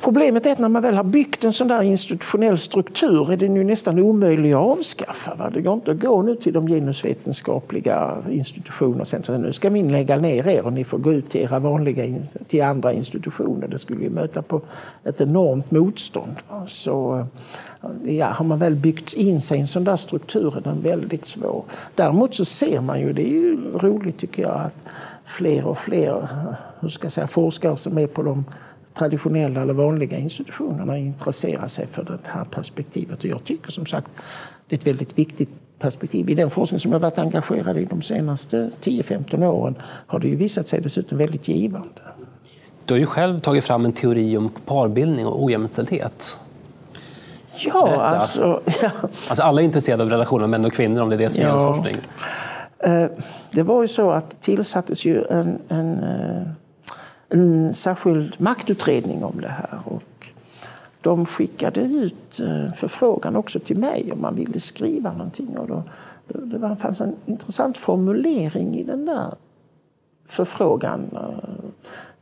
Problemet 0.00 0.46
är 0.46 0.52
att 0.52 0.58
när 0.58 0.68
man 0.68 0.82
väl 0.82 0.94
har 0.94 1.04
byggt 1.04 1.44
en 1.44 1.52
sån 1.52 1.68
där 1.68 1.82
institutionell 1.82 2.58
struktur 2.58 3.32
är 3.32 3.36
den 3.36 3.56
ju 3.56 3.64
nästan 3.64 3.98
omöjlig 3.98 4.52
att 4.52 4.58
avskaffa. 4.58 5.34
Va? 5.34 5.50
Det 5.50 5.60
går 5.60 5.74
inte 5.74 5.90
att 5.90 6.00
gå 6.00 6.22
nu 6.22 6.36
till 6.36 6.52
de 6.52 6.66
genusvetenskapliga 6.66 8.16
institutionerna 8.30 9.00
och 9.00 9.08
säga 9.08 9.38
nu 9.38 9.52
ska 9.52 9.70
vi 9.70 9.82
lägga 9.82 10.16
ner 10.16 10.48
er 10.48 10.66
och 10.66 10.72
ni 10.72 10.84
får 10.84 10.98
gå 10.98 11.12
ut 11.12 11.30
till 11.30 11.40
era 11.40 11.58
vanliga 11.58 12.22
till 12.46 12.62
andra 12.62 12.92
institutioner. 12.92 13.68
Det 13.68 13.78
skulle 13.78 14.04
ju 14.04 14.10
möta 14.10 14.42
på 14.42 14.60
ett 15.04 15.20
enormt 15.20 15.70
motstånd. 15.70 16.36
Va? 16.48 16.62
Så, 16.66 17.26
ja, 18.04 18.26
har 18.26 18.44
man 18.44 18.58
väl 18.58 18.74
byggt 18.74 19.14
in 19.14 19.40
sig 19.40 19.58
i 19.58 19.60
en 19.60 19.68
sån 19.68 19.84
där 19.84 19.96
struktur 19.96 20.56
är 20.56 20.60
den 20.60 20.80
väldigt 20.82 21.24
svår. 21.24 21.64
Däremot 21.94 22.34
så 22.34 22.44
ser 22.44 22.80
man 22.80 23.00
ju, 23.00 23.12
det 23.12 23.22
är 23.22 23.32
ju 23.32 23.78
roligt 23.78 24.18
tycker 24.18 24.42
jag, 24.42 24.60
att 24.60 24.76
fler 25.24 25.66
och 25.66 25.78
fler 25.78 26.28
hur 26.80 26.88
ska 26.88 27.04
jag 27.04 27.12
säga, 27.12 27.26
forskare 27.26 27.76
som 27.76 27.98
är 27.98 28.06
på 28.06 28.22
de 28.22 28.44
traditionella 28.94 29.62
eller 29.62 29.74
vanliga 29.74 30.18
institutionerna 30.18 30.98
intresserar 30.98 31.68
sig 31.68 31.86
för 31.86 32.04
det 32.04 32.18
här 32.24 32.44
perspektivet. 32.44 33.18
Och 33.18 33.24
jag 33.24 33.44
tycker 33.44 33.70
som 33.70 33.86
sagt 33.86 34.10
det 34.68 34.74
är 34.74 34.78
ett 34.78 34.86
väldigt 34.86 35.18
viktigt 35.18 35.48
perspektiv. 35.78 36.30
I 36.30 36.34
den 36.34 36.50
forskning 36.50 36.80
som 36.80 36.92
jag 36.92 36.98
varit 36.98 37.18
engagerad 37.18 37.78
i 37.78 37.84
de 37.84 38.02
senaste 38.02 38.70
10-15 38.80 39.46
åren 39.46 39.74
har 39.82 40.18
det 40.18 40.28
ju 40.28 40.36
visat 40.36 40.68
sig 40.68 40.80
dessutom 40.80 41.18
väldigt 41.18 41.48
givande. 41.48 41.88
Du 42.84 42.94
har 42.94 42.98
ju 42.98 43.06
själv 43.06 43.40
tagit 43.40 43.64
fram 43.64 43.84
en 43.84 43.92
teori 43.92 44.36
om 44.36 44.50
parbildning 44.66 45.26
och 45.26 45.44
ojämställdhet. 45.44 46.38
Ja, 47.66 48.00
alltså, 48.00 48.62
ja. 48.82 48.90
alltså... 49.28 49.42
Alla 49.42 49.60
är 49.60 49.64
intresserade 49.64 50.02
av 50.02 50.10
relationer 50.10 50.46
mellan 50.46 50.60
män 50.60 50.64
och 50.64 50.72
kvinnor 50.72 51.02
om 51.02 51.08
det 51.08 51.16
är 51.16 51.18
det 51.18 51.30
som 51.30 51.42
är 51.42 51.48
ja. 51.48 51.74
forskning. 51.74 51.96
Eh, 52.78 53.06
det 53.52 53.62
var 53.62 53.82
ju 53.82 53.88
så 53.88 54.10
att 54.10 54.40
tillsattes 54.40 55.04
ju 55.04 55.24
en, 55.24 55.58
en 55.68 55.98
eh, 55.98 56.42
en 57.32 57.74
särskild 57.74 58.40
maktutredning 58.40 59.24
om 59.24 59.40
det 59.40 59.48
här. 59.48 59.78
Och 59.84 60.28
de 61.00 61.26
skickade 61.26 61.80
ut 61.80 62.40
eh, 62.40 62.72
förfrågan 62.72 63.36
också 63.36 63.58
till 63.58 63.78
mig 63.78 64.10
om 64.12 64.20
man 64.20 64.34
ville 64.34 64.60
skriva 64.60 65.12
någonting. 65.12 65.58
Och 65.58 65.66
då, 65.68 65.82
det 66.26 66.76
fanns 66.76 67.00
en 67.00 67.16
intressant 67.26 67.78
formulering 67.78 68.74
i 68.74 68.84
den 68.84 69.06
där 69.06 69.34
förfrågan. 70.26 71.10
Eh, 71.12 71.64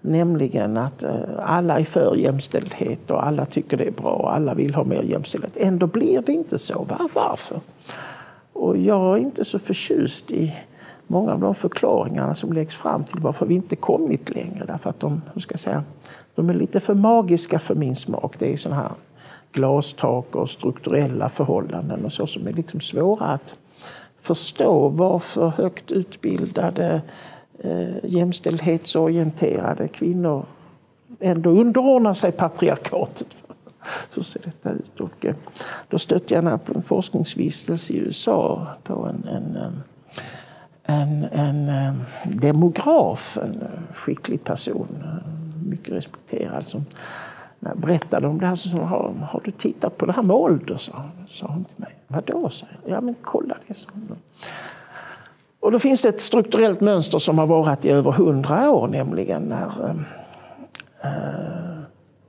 nämligen 0.00 0.76
att 0.76 1.02
eh, 1.02 1.12
alla 1.38 1.80
är 1.80 1.84
för 1.84 2.16
jämställdhet 2.16 3.10
och 3.10 3.26
alla 3.26 3.46
tycker 3.46 3.76
det 3.76 3.84
är 3.84 3.90
bra 3.90 4.12
och 4.12 4.34
alla 4.34 4.54
vill 4.54 4.74
ha 4.74 4.84
mer 4.84 5.02
jämställdhet. 5.02 5.56
Ändå 5.56 5.86
blir 5.86 6.22
det 6.26 6.32
inte 6.32 6.58
så. 6.58 6.86
Varför? 7.14 7.60
Och 8.52 8.76
jag 8.76 9.16
är 9.16 9.20
inte 9.20 9.44
så 9.44 9.58
förtjust 9.58 10.32
i 10.32 10.54
många 11.10 11.32
av 11.32 11.40
de 11.40 11.54
förklaringarna 11.54 12.34
som 12.34 12.52
läggs 12.52 12.74
fram 12.74 13.04
till 13.04 13.20
varför 13.20 13.46
vi 13.46 13.54
inte 13.54 13.76
kommit 13.76 14.30
längre. 14.30 14.64
Därför 14.64 14.90
att 14.90 15.00
de, 15.00 15.22
hur 15.34 15.40
ska 15.40 15.52
jag 15.52 15.60
säga, 15.60 15.84
de 16.34 16.50
är 16.50 16.54
lite 16.54 16.80
för 16.80 16.94
magiska 16.94 17.58
för 17.58 17.74
min 17.74 17.96
smak. 17.96 18.34
Det 18.38 18.52
är 18.52 18.56
sådana 18.56 18.82
här 18.82 18.90
glastak 19.52 20.36
och 20.36 20.50
strukturella 20.50 21.28
förhållanden 21.28 22.04
och 22.04 22.12
så 22.12 22.26
som 22.26 22.46
är 22.46 22.52
liksom 22.52 22.80
svåra 22.80 23.26
att 23.26 23.54
förstå 24.20 24.88
varför 24.88 25.48
högt 25.48 25.90
utbildade 25.90 27.02
eh, 27.58 28.04
jämställdhetsorienterade 28.04 29.88
kvinnor 29.88 30.44
ändå 31.20 31.50
underordnar 31.50 32.14
sig 32.14 32.32
patriarkatet. 32.32 33.36
hur 34.14 34.22
ser 34.22 34.40
detta 34.44 34.70
ut? 34.70 35.00
Och, 35.00 35.26
eh, 35.26 35.34
då 35.88 35.98
stötte 35.98 36.34
jag 36.34 36.64
på 36.64 36.72
en 36.74 36.82
forskningsvistelse 36.82 37.92
i 37.92 37.98
USA 37.98 38.66
på 38.82 39.06
en, 39.06 39.28
en, 39.28 39.56
eh, 39.56 39.70
en, 40.90 41.24
en 41.24 41.68
eh, 41.68 41.94
demograf, 42.24 43.38
en 43.42 43.62
eh, 43.62 43.94
skicklig 43.94 44.44
person, 44.44 44.88
eh, 45.02 45.68
mycket 45.68 45.94
respekterad. 45.94 46.66
Som, 46.66 46.84
när 47.58 47.70
jag 47.70 47.78
berättade 47.78 48.26
om 48.26 48.40
det 48.40 48.46
här 48.46 48.54
så 48.54 48.68
sa 48.68 48.76
har, 48.76 49.14
har 49.30 49.40
du 49.44 49.50
tittat 49.50 49.98
på 49.98 50.06
det 50.06 50.12
här 50.12 50.22
med 50.22 50.36
ålder? 50.36 50.76
Sa, 50.76 50.92
sa 51.28 51.46
hon 51.46 51.64
till 51.64 51.80
mig. 51.80 51.94
Vadå? 52.08 52.48
sa 52.50 52.66
jag. 52.84 52.96
Ja 52.96 53.00
men 53.00 53.14
kolla 53.22 53.56
det. 53.66 53.86
Och 55.60 55.72
då 55.72 55.78
finns 55.78 56.02
det 56.02 56.08
ett 56.08 56.20
strukturellt 56.20 56.80
mönster 56.80 57.18
som 57.18 57.38
har 57.38 57.46
varit 57.46 57.84
i 57.84 57.90
över 57.90 58.12
hundra 58.12 58.70
år, 58.70 58.88
nämligen 58.88 59.42
när 59.42 59.94
äh, 61.02 61.10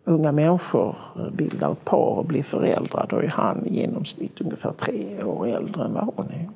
unga 0.04 0.32
människor 0.32 0.96
bildar 1.32 1.72
ett 1.72 1.86
par 1.86 2.18
och 2.18 2.26
blir 2.26 2.44
föräldrar. 2.44 3.08
Då 3.10 3.18
är 3.18 3.28
han 3.28 3.66
i 3.66 3.80
genomsnitt 3.80 4.42
ungefär 4.42 4.72
tre 4.72 5.24
år 5.24 5.48
äldre 5.48 5.84
än 5.84 5.94
vad 5.94 6.10
hon 6.16 6.26
är. 6.26 6.50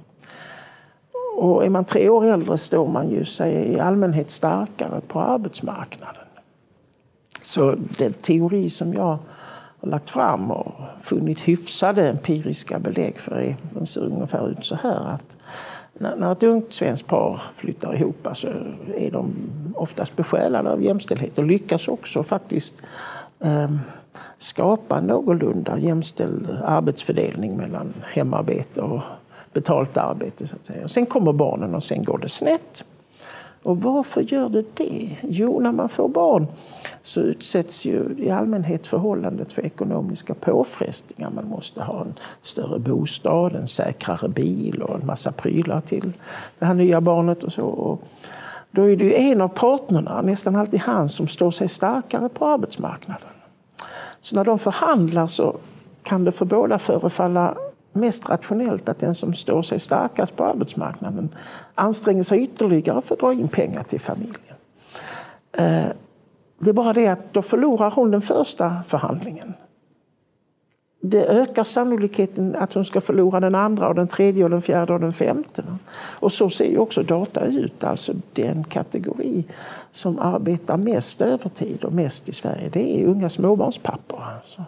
Och 1.37 1.65
är 1.65 1.69
man 1.69 1.85
tre 1.85 2.09
år 2.09 2.25
äldre 2.25 2.57
står 2.57 2.87
man 2.87 3.09
ju 3.09 3.25
sig 3.25 3.53
i 3.53 3.79
allmänhet 3.79 4.31
starkare 4.31 5.01
på 5.07 5.19
arbetsmarknaden. 5.19 6.21
Så 7.41 7.75
den 7.97 8.13
teori 8.13 8.69
som 8.69 8.93
jag 8.93 9.17
har 9.79 9.89
lagt 9.89 10.09
fram 10.09 10.51
och 10.51 10.71
funnit 11.01 11.39
hyfsade 11.39 12.09
empiriska 12.09 12.79
belägg 12.79 13.19
för 13.19 13.35
är, 13.35 13.55
den 13.73 13.85
ser 13.85 14.01
ungefär 14.01 14.49
ut 14.49 14.65
så 14.65 14.75
här. 14.75 15.13
att 15.13 15.37
när 15.99 16.31
ett 16.31 16.43
ungt 16.43 16.73
svenskt 16.73 17.07
par 17.07 17.41
flyttar 17.55 17.95
ihop 17.95 18.27
så 18.33 18.47
är 18.97 19.11
de 19.11 19.33
oftast 19.75 20.15
besjälade 20.15 20.71
av 20.71 20.83
jämställdhet 20.83 21.37
och 21.37 21.43
lyckas 21.43 21.87
också 21.87 22.23
faktiskt 22.23 22.75
skapa 23.39 23.79
skapa 24.37 25.01
någorlunda 25.01 25.79
jämställd 25.79 26.49
arbetsfördelning 26.63 27.57
mellan 27.57 27.93
hemarbete 28.03 28.81
och 28.81 29.01
betalt 29.55 29.97
arbete. 29.97 30.47
Så 30.47 30.55
att 30.55 30.65
säga. 30.65 30.87
Sen 30.87 31.05
kommer 31.05 31.33
barnen 31.33 31.75
och 31.75 31.83
sen 31.83 32.03
går 32.03 32.17
det 32.17 32.29
snett. 32.29 32.85
Och 33.63 33.81
varför 33.81 34.21
gör 34.21 34.49
det 34.49 34.65
det? 34.73 35.17
Jo, 35.21 35.59
när 35.59 35.71
man 35.71 35.89
får 35.89 36.09
barn 36.09 36.47
så 37.01 37.21
utsätts 37.21 37.85
ju 37.85 38.15
i 38.17 38.29
allmänhet 38.29 38.87
förhållandet 38.87 39.53
för 39.53 39.65
ekonomiska 39.65 40.33
påfrestningar. 40.33 41.29
Man 41.29 41.47
måste 41.47 41.81
ha 41.81 42.01
en 42.01 42.13
större 42.41 42.79
bostad, 42.79 43.55
en 43.55 43.67
säkrare 43.67 44.29
bil 44.29 44.81
och 44.81 44.95
en 45.01 45.05
massa 45.05 45.31
prylar 45.31 45.79
till 45.79 46.13
det 46.59 46.65
här 46.65 46.73
nya 46.73 47.01
barnet. 47.01 47.43
och 47.43 47.53
så. 47.53 47.65
Och 47.65 48.01
då 48.71 48.89
är 48.89 48.95
det 48.95 49.03
ju 49.03 49.13
en 49.13 49.41
av 49.41 49.47
partnerna, 49.47 50.21
nästan 50.21 50.55
alltid 50.55 50.79
han, 50.79 51.09
som 51.09 51.27
står 51.27 51.51
sig 51.51 51.67
starkare 51.67 52.29
på 52.29 52.45
arbetsmarknaden. 52.45 53.29
Så 54.21 54.35
när 54.35 54.45
de 54.45 54.59
förhandlar 54.59 55.27
så 55.27 55.55
kan 56.03 56.23
det 56.23 56.31
för 56.31 56.45
båda 56.45 56.79
förefalla 56.79 57.55
mest 57.95 58.29
rationellt 58.29 58.89
att 58.89 58.99
den 58.99 59.15
som 59.15 59.33
står 59.33 59.61
sig 59.61 59.79
starkast 59.79 60.35
på 60.35 60.45
arbetsmarknaden 60.45 61.29
anstränger 61.75 62.23
sig 62.23 62.43
ytterligare 62.43 63.01
för 63.01 63.15
att 63.15 63.19
dra 63.19 63.33
in 63.33 63.47
pengar 63.47 63.83
till 63.83 63.99
familjen. 63.99 64.55
Eh, 65.51 65.85
det 66.59 66.69
är 66.69 66.73
bara 66.73 66.93
det 66.93 67.07
att 67.07 67.33
då 67.33 67.41
förlorar 67.41 67.91
hon 67.91 68.11
den 68.11 68.21
första 68.21 68.83
förhandlingen. 68.87 69.53
Det 71.01 71.25
ökar 71.25 71.63
sannolikheten 71.63 72.55
att 72.55 72.73
hon 72.73 72.85
ska 72.85 73.01
förlora 73.01 73.39
den 73.39 73.55
andra, 73.55 73.87
och 73.87 73.95
den 73.95 74.07
tredje, 74.07 74.43
och 74.43 74.49
den 74.49 74.61
fjärde 74.61 74.93
och 74.93 74.99
den 74.99 75.13
femte. 75.13 75.63
Och 76.19 76.31
så 76.31 76.49
ser 76.49 76.65
ju 76.65 76.77
också 76.77 77.03
data 77.03 77.45
ut. 77.45 77.83
Alltså 77.83 78.13
den 78.33 78.63
kategori 78.63 79.43
som 79.91 80.19
arbetar 80.19 80.77
mest 80.77 81.21
övertid 81.21 81.83
och 81.83 81.93
mest 81.93 82.29
i 82.29 82.33
Sverige, 82.33 82.69
det 82.69 83.01
är 83.01 83.05
unga 83.05 83.29
småbarnspappor. 83.29 84.23
Alltså. 84.35 84.63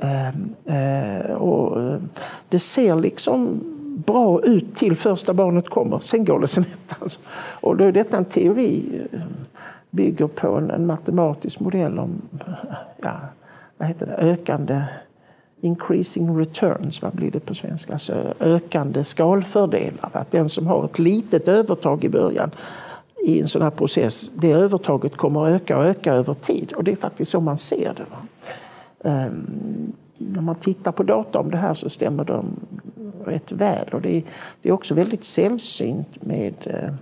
Ehm, 0.00 0.54
eh, 0.64 1.32
och 1.32 1.82
eh, 1.82 2.00
det 2.48 2.58
ser 2.58 2.96
liksom 2.96 3.60
bra 4.06 4.42
ut 4.42 4.76
till 4.76 4.96
första 4.96 5.34
barnet 5.34 5.68
kommer, 5.68 5.98
sen 5.98 6.24
går 6.24 6.40
det 6.40 6.46
snett. 6.46 6.96
Alltså. 6.98 7.20
Och 7.36 7.76
då 7.76 7.84
är 7.84 7.92
detta 7.92 8.16
en 8.16 8.24
teori 8.24 9.00
eh, 9.12 9.20
bygger 9.90 10.26
på 10.26 10.48
en, 10.48 10.70
en 10.70 10.86
matematisk 10.86 11.60
modell 11.60 11.98
om 11.98 12.22
ja, 13.02 13.12
vad 13.76 13.88
heter 13.88 14.06
det, 14.06 14.12
ökande 14.12 14.84
increasing 15.60 16.38
returns, 16.38 17.02
vad 17.02 17.12
blir 17.12 17.30
det 17.30 17.40
på 17.40 17.54
svenska? 17.54 17.92
Alltså 17.92 18.34
ökande 18.40 19.04
skalfördelar. 19.04 20.10
Att 20.12 20.30
den 20.30 20.48
som 20.48 20.66
har 20.66 20.84
ett 20.84 20.98
litet 20.98 21.48
övertag 21.48 22.04
i 22.04 22.08
början 22.08 22.50
i 23.26 23.40
en 23.40 23.48
sån 23.48 23.62
här 23.62 23.70
process, 23.70 24.30
det 24.34 24.52
övertaget 24.52 25.16
kommer 25.16 25.44
att 25.46 25.62
öka 25.62 25.78
och 25.78 25.84
öka 25.84 26.14
över 26.14 26.34
tid. 26.34 26.72
Och 26.72 26.84
det 26.84 26.92
är 26.92 26.96
faktiskt 26.96 27.30
så 27.30 27.40
man 27.40 27.56
ser 27.56 27.94
det. 27.96 28.04
Ehm, 29.04 29.92
när 30.18 30.42
man 30.42 30.54
tittar 30.54 30.92
på 30.92 31.02
data 31.02 31.38
om 31.38 31.50
det 31.50 31.56
här 31.56 31.74
så 31.74 31.88
stämmer 31.88 32.24
de 32.24 32.46
rätt 33.24 33.52
väl. 33.52 33.88
Och 33.92 34.00
det 34.00 34.22
är, 34.62 34.72
också 34.72 34.94
väldigt 34.94 35.24
sällsynt 35.24 36.22
med 36.22 36.54
eh, 36.64 36.94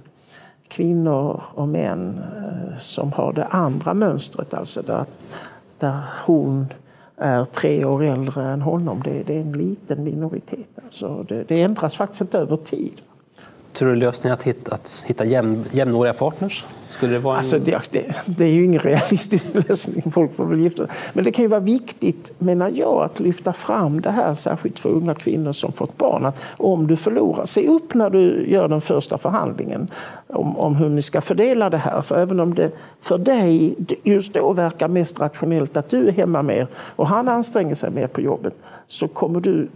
kvinnor 0.69 1.43
och 1.55 1.69
män 1.69 2.21
eh, 2.37 2.79
som 2.79 3.13
har 3.13 3.33
det 3.33 3.45
andra 3.45 3.95
mönstret. 3.95 4.55
Alltså 4.55 4.83
där, 4.83 5.05
där 5.79 6.01
hon 6.25 6.67
är 7.17 7.45
tre 7.45 7.85
år 7.85 8.05
äldre 8.05 8.45
än 8.45 8.63
honom. 8.63 9.03
Det, 9.05 9.23
det 9.23 9.37
är 9.37 9.41
en 9.41 9.53
liten 9.53 10.05
minoritet. 10.05 10.79
Alltså 10.85 11.25
det, 11.29 11.45
det 11.49 11.63
ändras 11.63 11.97
faktiskt 11.97 12.21
inte 12.21 12.39
över 12.39 12.57
tid. 12.57 13.03
Tror 13.73 13.89
du 13.89 13.97
lösningen 13.97 14.35
att 14.35 14.43
hitta, 14.43 14.75
att 14.75 15.05
hitta 15.07 15.25
jämn, 15.25 15.65
jämnåriga 15.71 16.13
partners? 16.13 16.65
Skulle 16.87 17.13
det, 17.13 17.19
vara 17.19 17.35
en... 17.35 17.39
alltså 17.39 17.59
det, 17.59 17.81
det, 17.91 18.15
det, 18.27 18.45
är 18.45 18.49
ju 18.49 18.65
ingen 18.65 18.81
realistisk 18.81 19.47
lösning. 19.69 20.13
Folk 20.13 20.35
får 20.35 20.45
väl 20.45 20.61
gifta 20.61 20.87
Men 21.13 21.25
det 21.25 21.33
kan 21.33 21.43
ju 21.43 21.49
vara 21.49 21.61
viktigt, 21.61 22.33
menar 22.39 22.73
jag, 22.75 23.03
att 23.03 23.21
lyfta 23.21 23.53
fram 23.53 24.01
det 24.01 24.11
här, 24.11 24.35
särskilt 24.35 24.79
för 24.79 24.89
unga 24.89 25.15
kvinnor 25.15 25.53
som 25.53 25.73
fått 25.73 25.99
barn. 25.99 26.27
Att 26.27 26.43
om 26.57 26.87
du 26.87 26.97
förlorar, 26.97 27.47
se 27.47 27.69
upp 27.69 27.95
när 27.95 28.11
du 28.11 28.51
gör 28.51 28.69
den 28.69 28.81
första 28.81 29.19
förhandlingen 29.19 29.91
om, 30.27 30.59
om 30.59 30.77
hur 30.77 30.89
ni 30.89 31.03
ska 31.03 31.21
fördela 31.21 31.71
det 31.71 31.79
här. 31.79 32.03
För 32.03 32.19
även 32.19 32.41
om 32.41 32.55
det 32.55 32.71
för 33.01 33.19
dig 33.19 33.75
just 34.03 34.35
då 34.35 34.53
verkar 34.53 34.89
mest 34.89 35.21
rationellt 35.21 35.77
att 35.77 35.89
du 35.89 36.09
är 36.09 36.13
hemma 36.13 36.43
mer 36.43 36.67
och 36.77 37.09
han 37.09 37.29
anstränger 37.29 37.75
sig 37.75 37.91
mer 37.91 38.07
på 38.07 38.21
jobbet, 38.21 38.55
så 38.87 39.09
kommer 39.09 39.41
du 39.41 39.69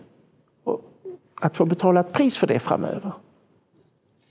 att 1.41 1.57
få 1.57 1.65
betala 1.65 2.01
ett 2.01 2.13
pris 2.13 2.37
för 2.37 2.47
det 2.47 2.59
framöver. 2.59 3.13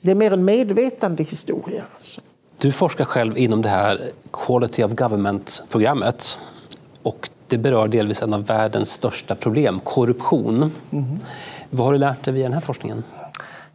Det 0.06 0.12
är 0.12 0.16
mer 0.16 0.34
en 0.34 0.46
medvetande 0.46 1.24
historia. 1.24 1.84
Alltså. 1.96 2.22
Du 2.58 2.72
forskar 2.72 3.06
själv 3.06 3.38
inom 3.38 3.62
det 3.62 3.70
här 3.70 4.02
Quality 4.32 4.84
of 4.84 4.92
Government-programmet. 4.92 6.40
Och 7.04 7.30
det 7.48 7.58
berör 7.58 7.88
delvis 7.88 8.22
en 8.22 8.34
av 8.34 8.46
världens 8.46 8.90
största 8.90 9.36
problem, 9.36 9.80
korruption. 9.84 10.72
Mm. 10.92 11.20
Vad 11.70 11.86
har 11.86 11.94
du 11.94 12.00
lärt 12.00 12.24
dig 12.24 12.34
via 12.34 12.44
den 12.44 12.54
här 12.54 12.62
forskningen? 12.62 13.04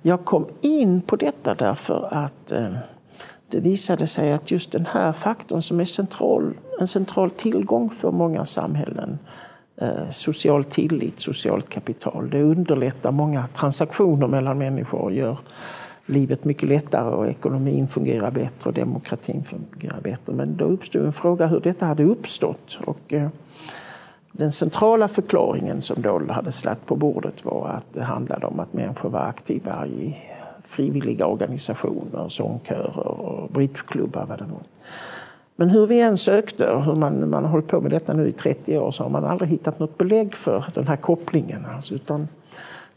Jag 0.02 0.24
kom 0.24 0.46
in 0.60 1.00
på 1.00 1.16
detta 1.16 1.54
därför 1.54 2.08
att 2.10 2.52
eh, 2.52 2.72
det 3.48 3.60
visade 3.60 4.06
sig 4.06 4.32
att 4.32 4.50
just 4.50 4.72
den 4.72 4.86
här 4.86 5.12
faktorn 5.12 5.62
som 5.62 5.80
är 5.80 5.84
central, 5.84 6.54
en 6.80 6.88
central 6.88 7.30
tillgång 7.30 7.90
för 7.90 8.10
många 8.10 8.44
samhällen, 8.44 9.18
eh, 9.80 10.10
social 10.10 10.64
tillit, 10.64 11.20
socialt 11.20 11.68
kapital, 11.68 12.30
det 12.30 12.42
underlättar 12.42 13.10
många 13.10 13.46
transaktioner 13.46 14.26
mellan 14.26 14.58
människor 14.58 15.00
och 15.00 15.12
gör 15.12 15.36
livet 16.06 16.44
mycket 16.44 16.68
lättare 16.68 17.14
och 17.14 17.28
ekonomin 17.28 17.88
fungerar 17.88 18.30
bättre 18.30 18.68
och 18.68 18.72
demokratin 18.72 19.44
fungerar 19.44 20.00
bättre. 20.00 20.32
Men 20.32 20.56
då 20.56 20.64
uppstod 20.64 21.04
en 21.04 21.12
fråga 21.12 21.46
hur 21.46 21.60
detta 21.60 21.86
hade 21.86 22.04
uppstått. 22.04 22.78
Och, 22.84 23.12
eh, 23.12 23.28
den 24.32 24.52
centrala 24.52 25.08
förklaringen 25.08 25.82
som 25.82 26.02
Doll 26.02 26.30
hade 26.30 26.52
slagit 26.52 26.86
på 26.86 26.96
bordet 26.96 27.44
var 27.44 27.68
att 27.68 27.86
det 27.92 28.02
handlade 28.02 28.46
om 28.46 28.60
att 28.60 28.72
människor 28.72 29.10
var 29.10 29.20
aktiva 29.20 29.86
i 29.86 30.16
frivilliga 30.64 31.26
organisationer, 31.26 32.28
sångkörer 32.28 32.98
och 32.98 33.50
bridgeklubbar. 33.50 34.26
Vad 34.28 34.38
det 34.38 34.44
var. 34.44 34.60
Men 35.56 35.70
hur 35.70 35.86
vi 35.86 36.00
än 36.00 36.16
sökte, 36.16 36.70
och 36.70 36.84
hur 36.84 36.94
man, 36.94 37.30
man 37.30 37.44
har 37.44 37.50
hållit 37.50 37.68
på 37.68 37.80
med 37.80 37.90
detta 37.90 38.12
nu 38.12 38.28
i 38.28 38.32
30 38.32 38.78
år, 38.78 38.90
så 38.90 39.02
har 39.02 39.10
man 39.10 39.24
aldrig 39.24 39.50
hittat 39.50 39.78
något 39.78 39.98
belägg 39.98 40.34
för 40.34 40.64
den 40.74 40.88
här 40.88 40.96
kopplingen. 40.96 41.66
Alltså, 41.74 41.94
utan 41.94 42.28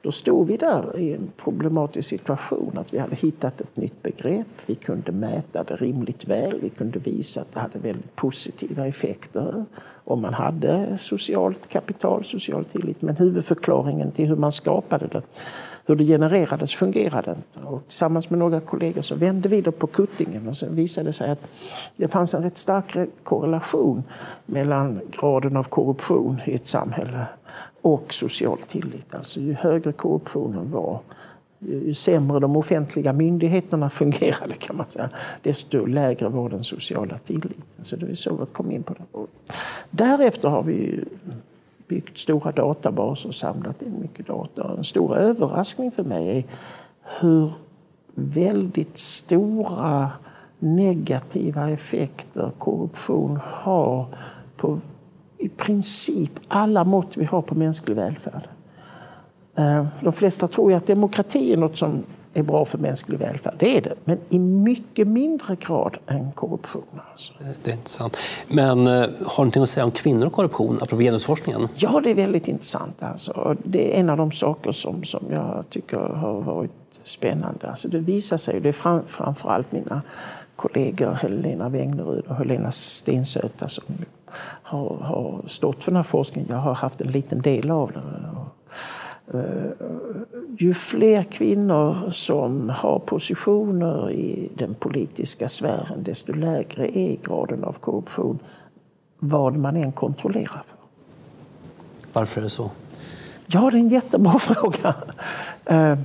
då 0.04 0.12
stod 0.12 0.48
vi 0.48 0.58
där 0.58 1.00
i 1.00 1.14
en 1.14 1.32
problematisk 1.38 2.10
situation. 2.10 2.78
att 2.78 2.94
Vi 2.94 2.98
hade 2.98 3.16
hittat 3.16 3.62
ett 3.62 3.78
nytt 3.78 4.04
begrepp. 4.04 4.48
Vi 4.66 4.76
kunde 4.76 5.12
mäta 5.12 5.64
det 5.64 5.76
rimligt 5.76 6.28
väl. 6.28 6.60
Vi 6.62 6.70
kunde 6.70 7.00
visa 7.00 7.42
att 7.42 7.52
det 7.52 7.60
hade 7.60 7.80
väldigt 7.80 8.16
positiva 8.16 8.88
effekter 8.88 9.66
om 10.04 10.22
man 10.22 10.34
hade 10.34 10.98
socialt 10.98 11.70
kapital, 11.70 12.24
social 12.24 12.66
tillit. 12.66 13.02
Men 13.02 13.16
huvudförklaringen 13.16 14.12
till 14.12 14.28
hur 14.28 14.36
man 14.36 14.52
skapade 14.52 15.08
det, 15.08 15.22
hur 15.86 15.96
det 15.96 16.04
genererades, 16.06 16.74
fungerade 16.74 17.32
inte. 17.32 17.68
Och 17.68 17.84
tillsammans 17.88 18.30
med 18.30 18.40
några 18.40 18.60
kollegor 18.60 19.02
så 19.02 19.16
vände 19.16 19.50
vi 19.50 19.62
då 19.62 19.72
på 19.72 19.88
kuttingen 19.88 20.48
och 20.48 20.58
så 20.58 20.70
visade 20.70 21.10
det 21.10 21.14
sig 21.14 21.32
att 21.32 21.48
det 21.96 22.08
fanns 22.08 22.34
en 22.34 22.44
rätt 22.44 22.58
stark 22.58 22.98
korrelation 23.24 24.04
mellan 24.46 25.02
graden 25.12 25.58
av 25.58 25.64
korruption 25.64 26.42
i 26.46 26.54
ett 26.54 26.68
samhälle 26.68 27.26
och 27.82 28.14
social 28.14 28.58
tillit. 28.58 29.16
Alltså 29.16 29.40
ju 29.40 29.54
högre 29.54 29.92
korruptionen 29.92 30.72
var, 30.72 31.00
ju 31.60 31.94
sämre 31.94 32.40
de 32.40 32.58
offentliga 32.58 33.14
myndigheterna 33.14 33.90
fungerade 34.00 34.54
kan 34.54 34.78
man 34.78 34.86
säga, 34.90 35.10
desto 35.42 35.86
lägre 35.86 36.30
var 36.30 36.50
den 36.50 36.64
sociala 36.64 37.18
tilliten. 37.18 37.84
Så 37.84 37.96
det 37.96 38.06
var 38.06 38.14
så 38.14 38.36
vi 38.36 38.46
kom 38.46 38.72
in 38.72 38.84
på 38.84 38.94
det. 38.94 39.04
Och 39.12 39.28
därefter 39.90 40.50
har 40.50 40.64
vi 40.64 41.04
byggt 41.88 42.18
stora 42.18 42.52
databaser 42.52 43.30
och 43.30 43.36
samlat 43.36 43.82
in 43.82 44.02
mycket 44.02 44.28
data. 44.28 44.76
En 44.78 44.84
stor 44.84 45.18
överraskning 45.18 45.92
för 45.92 46.04
mig 46.04 46.38
är 46.38 46.44
hur 47.20 47.52
väldigt 48.16 48.98
stora 48.98 50.12
negativa 50.60 51.70
effekter 51.70 52.52
korruption 52.58 53.40
har 53.44 54.08
på 54.58 54.80
i 55.38 55.50
princip 55.50 56.32
alla 56.48 56.84
mått 56.84 57.18
vi 57.18 57.26
har 57.26 57.42
på 57.42 57.56
mänsklig 57.56 57.96
välfärd. 57.96 58.48
Eh, 59.56 59.86
de 60.02 60.14
flesta 60.14 60.48
tror 60.48 60.72
ju 60.72 60.78
att 60.78 60.88
demokrati 60.88 61.54
är 61.54 61.58
något 61.58 61.78
som 61.78 62.04
är 62.34 62.44
bra 62.44 62.66
för 62.66 62.78
mänsklig 62.78 63.20
välfärd. 63.20 63.54
Det 63.60 63.78
är 63.78 63.82
det, 63.82 63.96
men 64.04 64.18
i 64.30 64.40
mycket 64.40 65.08
mindre 65.08 65.56
grad 65.56 65.98
än 66.08 66.32
korruption. 66.32 66.84
Alltså. 67.12 67.34
Det 67.64 67.72
är 67.72 67.76
intressant. 67.76 68.18
Men 68.48 68.88
eh, 68.88 68.94
har 68.94 69.08
du 69.08 69.34
någonting 69.38 69.64
att 69.64 69.70
säga 69.70 69.86
om 69.86 69.92
kvinnor 69.92 70.26
och 70.26 70.34
korruption, 70.34 70.76
apropå 70.82 71.02
genusforskningen? 71.02 71.68
Ja, 71.76 72.02
det 72.04 72.10
är 72.10 72.16
väldigt 72.16 72.48
intressant. 72.48 73.04
Alltså. 73.04 73.56
Det 73.64 73.96
är 73.96 74.00
en 74.00 74.10
av 74.10 74.18
de 74.18 74.32
saker 74.32 74.72
som, 74.72 75.04
som 75.04 75.26
jag 75.32 75.64
tycker 75.70 75.98
har 75.98 76.42
varit 76.42 76.72
spännande. 77.04 77.70
Alltså, 77.70 77.88
det 77.88 78.00
visar 78.00 78.38
sig, 78.38 78.60
det 78.60 78.70
är 78.70 78.74
fram, 78.74 79.02
framförallt 79.08 79.72
mina 79.72 80.02
kollegor 80.56 81.12
Helena 81.12 81.70
Wängnerud 81.70 82.26
och 82.28 82.36
Helena 82.36 82.72
Stensöta 82.72 83.70
som 83.70 83.84
har, 84.64 84.96
har 84.96 85.42
stått 85.48 85.84
för 85.84 85.92
den 85.92 85.96
här 85.96 86.04
forskningen. 86.04 86.50
Jag 86.52 86.58
har 86.58 86.74
haft 86.74 87.02
en 87.02 87.12
liten 87.12 87.42
del 87.42 87.72
av 87.72 87.92
den. 87.92 88.04
Eh, 89.34 89.42
ju 90.58 90.74
fler 90.74 91.24
kvinnor 91.24 92.10
som 92.10 92.70
har 92.70 93.00
positioner 93.00 94.12
i 94.12 94.50
den 94.56 94.74
politiska 94.74 95.50
sfären 95.50 96.04
desto 96.04 96.34
lägre 96.34 96.98
är 96.98 97.18
graden 97.24 97.64
av 97.64 97.74
korruption 97.74 98.40
vad 99.20 99.58
man 99.58 99.76
än 99.76 99.92
kontrollerar. 99.92 100.64
För. 100.66 100.78
Varför 102.14 102.42
är 102.42 102.44
det 102.44 102.50
så? 102.50 102.72
Ja, 103.48 103.70
det 103.72 103.78
är 103.78 103.80
en 103.80 103.90
jättebra 103.90 104.32
fråga. 104.40 104.96
Eh, 105.66 105.98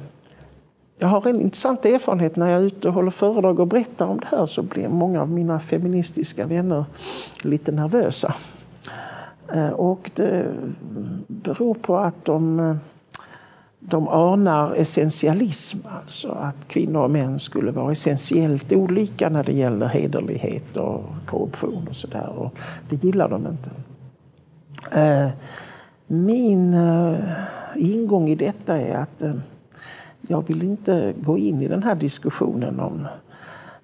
jag 0.98 1.08
har 1.08 1.26
en 1.26 1.40
intressant 1.40 1.84
erfarenhet 1.84 2.36
när 2.36 2.50
jag 2.50 2.60
är 2.60 2.66
ute 2.66 2.88
och 2.88 2.94
håller 2.94 3.10
föredrag 3.10 3.60
och 3.60 3.66
berättar 3.66 4.06
om 4.06 4.20
det 4.20 4.26
här 4.26 4.46
så 4.46 4.62
blir 4.62 4.88
många 4.88 5.22
av 5.22 5.30
mina 5.30 5.60
feministiska 5.60 6.46
vänner 6.46 6.84
lite 7.42 7.72
nervösa. 7.72 8.34
Eh, 9.52 9.70
och 9.70 10.10
det 10.14 10.54
beror 11.26 11.74
på 11.74 11.96
att 11.96 12.24
de 12.24 12.78
de 13.80 14.08
anar 14.08 14.74
essentialism, 14.74 15.78
alltså 16.00 16.28
att 16.28 16.68
kvinnor 16.68 17.02
och 17.02 17.10
män 17.10 17.38
skulle 17.38 17.70
vara 17.70 17.92
essentiellt 17.92 18.72
olika 18.72 19.28
när 19.28 19.44
det 19.44 19.52
gäller 19.52 19.86
hederlighet 19.86 20.76
och 20.76 21.04
korruption 21.26 21.88
och 21.88 21.96
sådär. 21.96 22.50
Det 22.88 23.04
gillar 23.04 23.28
de 23.28 23.46
inte. 23.46 23.70
Eh, 25.00 25.30
min 26.06 26.74
eh, 26.74 27.14
ingång 27.76 28.28
i 28.28 28.34
detta 28.34 28.78
är 28.78 28.94
att 28.94 29.22
eh, 29.22 29.34
jag 30.20 30.48
vill 30.48 30.62
inte 30.62 31.14
gå 31.20 31.38
in 31.38 31.62
i 31.62 31.68
den 31.68 31.82
här 31.82 31.94
diskussionen 31.94 32.80
om 32.80 33.06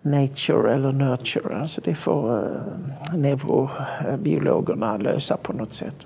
nature 0.02 0.74
eller 0.74 0.92
nurture. 0.92 1.61
Alltså 1.61 1.80
det 1.85 1.94
får 1.94 2.50
neurobiologerna 3.14 4.96
lösa 4.96 5.37
på 5.37 5.52
något 5.52 5.72
sätt. 5.72 5.96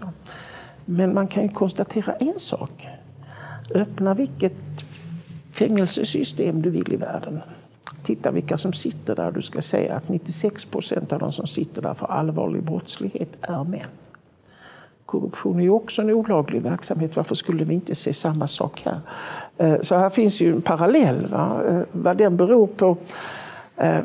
Men 0.85 1.14
man 1.14 1.27
kan 1.27 1.42
ju 1.42 1.48
konstatera 1.48 2.12
en 2.12 2.38
sak 2.38 2.88
Öppna 3.75 4.15
vilket 4.15 4.85
fängelsesystem 5.53 6.63
du 6.63 6.71
vill 6.71 6.93
i 6.93 6.97
världen. 6.97 7.41
Titta 8.03 8.31
vilka 8.31 8.57
som 8.57 8.73
sitter 8.73 9.17
där. 9.17 9.31
Du 9.31 9.43
ska 9.43 9.63
säga 9.63 9.95
att 9.95 10.09
96 10.09 10.65
procent 10.65 11.13
av 11.13 11.19
de 11.19 11.33
som 11.33 11.47
sitter 11.47 11.83
där 11.83 11.95
för 11.95 12.07
allvarlig 12.07 12.63
brottslighet 12.63 13.29
är 13.41 13.65
män. 13.65 13.87
Korruption 15.07 15.59
är 15.59 15.63
ju 15.63 15.71
också 15.71 16.03
en 16.03 16.11
olaglig 16.11 16.63
verksamhet. 16.63 17.17
Varför 17.17 17.35
skulle 17.35 17.65
vi 17.65 17.75
inte 17.75 17.95
se 17.95 18.13
samma 18.13 18.47
sak 18.47 18.83
här? 18.85 19.01
Eh, 19.57 19.81
så 19.83 19.95
här 19.95 20.11
finns 20.11 20.41
ju 20.41 20.53
en 20.53 20.63
parallell. 20.63 21.27
Va? 21.27 21.63
Eh, 21.69 21.81
vad 21.93 22.17
den 22.17 22.37
beror 22.37 22.67
på 22.67 22.97
eh, 23.77 23.99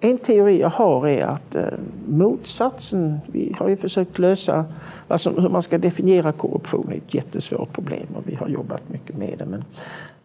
en 0.00 0.18
teori 0.18 0.60
jag 0.60 0.70
har 0.70 1.06
är 1.06 1.22
att 1.22 1.54
eh, 1.54 1.64
motsatsen, 2.08 3.20
vi 3.26 3.54
har 3.58 3.68
ju 3.68 3.76
försökt 3.76 4.18
lösa 4.18 4.64
alltså 5.08 5.40
hur 5.40 5.48
man 5.48 5.62
ska 5.62 5.78
definiera 5.78 6.32
korruption, 6.32 6.92
är 6.92 6.96
ett 6.96 7.14
jättesvårt 7.14 7.72
problem 7.72 8.06
och 8.16 8.22
vi 8.26 8.34
har 8.34 8.48
jobbat 8.48 8.88
mycket 8.88 9.16
med 9.16 9.38
det. 9.38 9.46
Men 9.46 9.64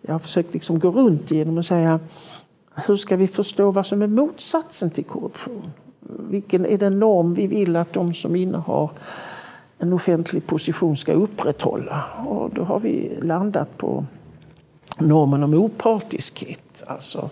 jag 0.02 0.14
har 0.14 0.20
försökt 0.20 0.54
liksom 0.54 0.80
gå 0.80 0.92
runt 0.92 1.32
genom 1.32 1.58
att 1.58 1.66
säga 1.66 2.00
hur 2.76 2.96
ska 2.96 3.16
vi 3.16 3.28
förstå 3.28 3.72
vad 3.72 3.86
som 3.86 4.02
är 4.02 4.08
motsatsen 4.08 4.90
till 4.90 5.04
korruption? 5.04 5.72
Vilken 6.30 6.66
är 6.66 6.78
den 6.78 7.00
norm 7.00 7.34
vi 7.34 7.48
vill 7.48 7.76
att 7.76 7.94
de 7.94 8.14
som 8.14 8.36
innehar 8.36 8.90
en 9.78 9.94
offentlig 9.94 10.48
position 10.48 10.98
ska 10.98 11.14
upprätthålla? 11.14 12.04
Och 12.26 12.50
då 12.54 12.64
har 12.64 12.80
vi 12.80 13.18
landat 13.22 13.78
på 13.78 14.06
normen 15.00 15.44
om 15.44 15.54
opartiskhet. 15.54 16.84
Alltså 16.88 17.30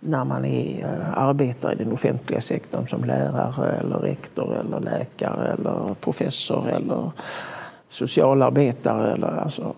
när 0.00 0.24
man 0.24 0.44
är, 0.44 0.84
eh, 0.84 1.18
arbetar 1.18 1.72
i 1.72 1.76
den 1.76 1.92
offentliga 1.92 2.40
sektorn 2.40 2.86
som 2.86 3.04
lärare, 3.04 3.72
eller 3.72 3.98
rektor, 3.98 4.56
eller 4.56 4.80
läkare, 4.80 5.52
eller 5.52 5.94
professor 6.00 6.68
eller 6.68 7.10
socialarbetare 7.88 9.12
eller 9.12 9.36
alltså 9.36 9.74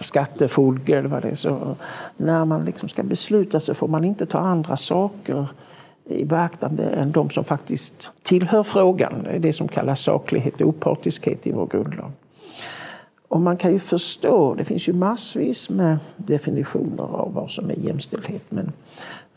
skattefogde 0.00 0.92
eller 0.92 1.08
vad 1.08 1.22
det 1.22 1.28
är. 1.28 1.34
Så 1.34 1.76
när 2.16 2.44
man 2.44 2.64
liksom 2.64 2.88
ska 2.88 3.02
besluta 3.02 3.60
så 3.60 3.74
får 3.74 3.88
man 3.88 4.04
inte 4.04 4.26
ta 4.26 4.38
andra 4.38 4.76
saker 4.76 5.46
i 6.04 6.24
beaktande 6.24 6.82
än 6.84 7.12
de 7.12 7.30
som 7.30 7.44
faktiskt 7.44 8.10
tillhör 8.22 8.62
frågan. 8.62 9.22
Det 9.24 9.30
är 9.30 9.38
det 9.38 9.52
som 9.52 9.68
kallas 9.68 10.00
saklighet 10.00 10.60
och 10.60 10.68
opartiskhet 10.68 11.46
i 11.46 11.52
vår 11.52 11.66
grundlag. 11.66 12.12
Och 13.28 13.40
man 13.40 13.56
kan 13.56 13.72
ju 13.72 13.78
förstå, 13.78 14.54
det 14.54 14.64
finns 14.64 14.88
ju 14.88 14.92
massvis 14.92 15.70
med 15.70 15.98
definitioner 16.16 17.02
av 17.02 17.32
vad 17.34 17.50
som 17.50 17.70
är 17.70 17.74
jämställdhet. 17.74 18.42
Men 18.48 18.72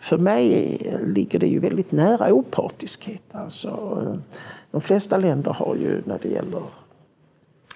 för 0.04 0.18
mig 0.18 0.78
ligger 1.06 1.40
det 1.40 1.48
ju 1.48 1.60
väldigt 1.60 1.92
nära 1.92 2.34
opartiskhet. 2.34 3.24
Alltså, 3.32 4.22
de 4.72 4.82
flesta 4.82 5.18
länder 5.18 5.52
har 5.52 5.76
ju 5.76 6.02
när 6.06 6.20
det 6.22 6.30
gäller 6.30 6.62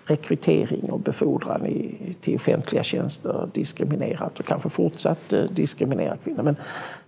rekrytering 0.06 0.92
och 0.92 1.00
befordran 1.00 1.66
i, 1.66 2.16
till 2.22 2.36
offentliga 2.36 2.84
tjänster 2.84 3.50
diskriminerat 3.54 4.40
och 4.40 4.46
kanske 4.46 4.70
fortsatt 4.70 5.34
eh, 5.34 5.44
diskriminera 5.44 6.18
kvinnor. 6.18 6.44
Men 6.44 6.56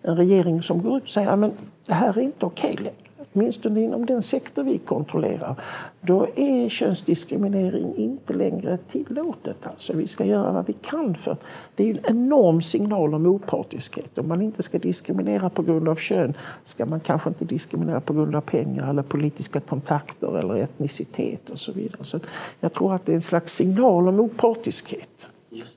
en 0.02 0.16
regering 0.16 0.62
som 0.62 0.84
går 0.84 0.98
ut 0.98 1.04
och 1.04 1.10
säger 1.10 1.46
att 1.46 1.52
det 1.86 1.94
här 1.94 2.18
är 2.18 2.22
inte 2.22 2.46
okej 2.46 2.74
okay 2.74 2.84
längre 2.84 3.09
åtminstone 3.34 3.82
inom 3.82 4.06
den 4.06 4.22
sektor 4.22 4.64
vi 4.64 4.78
kontrollerar, 4.78 5.56
då 6.02 6.28
är 6.36 6.70
könsdiskriminering 6.70 7.96
inte 7.96 8.34
längre 8.34 8.78
tillåtet. 8.88 9.68
Alltså, 9.68 9.94
vi 9.94 10.08
ska 10.08 10.26
göra 10.26 10.52
vad 10.52 10.68
vi 10.68 10.74
kan 10.74 11.16
för 11.16 11.38
det 11.76 11.84
är 11.84 11.90
en 11.90 12.00
enorm 12.08 12.62
signal 12.62 13.14
om 13.14 13.26
opartiskhet. 13.26 14.18
Om 14.18 14.28
man 14.28 14.42
inte 14.42 14.64
ska 14.64 14.80
diskriminera 14.80 15.50
på 15.50 15.62
grund 15.62 15.90
av 15.90 15.96
kön 15.96 16.34
ska 16.64 16.86
man 16.86 17.00
kanske 17.00 17.30
inte 17.30 17.46
diskriminera 17.46 18.02
på 18.02 18.14
grund 18.14 18.36
av 18.36 18.42
pengar 18.42 18.90
eller 18.90 19.04
politiska 19.04 19.60
kontakter 19.60 20.38
eller 20.38 20.56
etnicitet 20.56 21.50
och 21.50 21.60
så 21.60 21.72
vidare. 21.72 22.04
Så 22.04 22.20
jag 22.60 22.74
tror 22.74 22.96
att 22.96 23.06
det 23.06 23.12
är 23.12 23.16
en 23.16 23.22
slags 23.22 23.54
signal 23.54 24.08
om 24.08 24.20
opartiskhet 24.20 25.30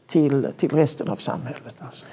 till, 0.07 0.49
till 0.57 0.71
resten 0.71 1.09
av 1.09 1.17
samhället. 1.17 1.75
Alltså. 1.79 2.05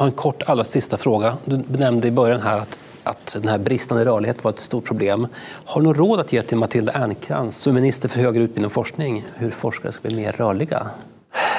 En 0.00 0.12
kort 0.12 0.42
allra 0.42 0.64
sista 0.64 0.96
fråga. 0.96 1.36
Du 1.44 1.62
nämnde 1.68 2.08
i 2.08 2.10
början 2.10 2.40
här 2.40 2.58
att 2.58 2.78
att 3.10 3.36
den 3.42 3.48
här 3.48 3.58
bristande 3.58 4.04
rörligheten 4.04 4.42
var 4.42 4.50
ett 4.50 4.60
stort 4.60 4.84
problem. 4.84 5.26
Har 5.64 5.80
du 5.80 5.86
något 5.86 5.96
råd 5.96 6.20
att 6.20 6.32
ge 6.32 6.42
till 6.42 6.56
Matilda 6.56 6.92
Ernkrans 6.92 7.56
som 7.56 7.74
minister 7.74 8.08
för 8.08 8.20
högre 8.20 8.42
utbildning 8.42 8.66
och 8.66 8.72
forskning 8.72 9.24
hur 9.34 9.50
forskare 9.50 9.92
ska 9.92 10.08
bli 10.08 10.16
mer 10.16 10.32
rörliga? 10.32 10.90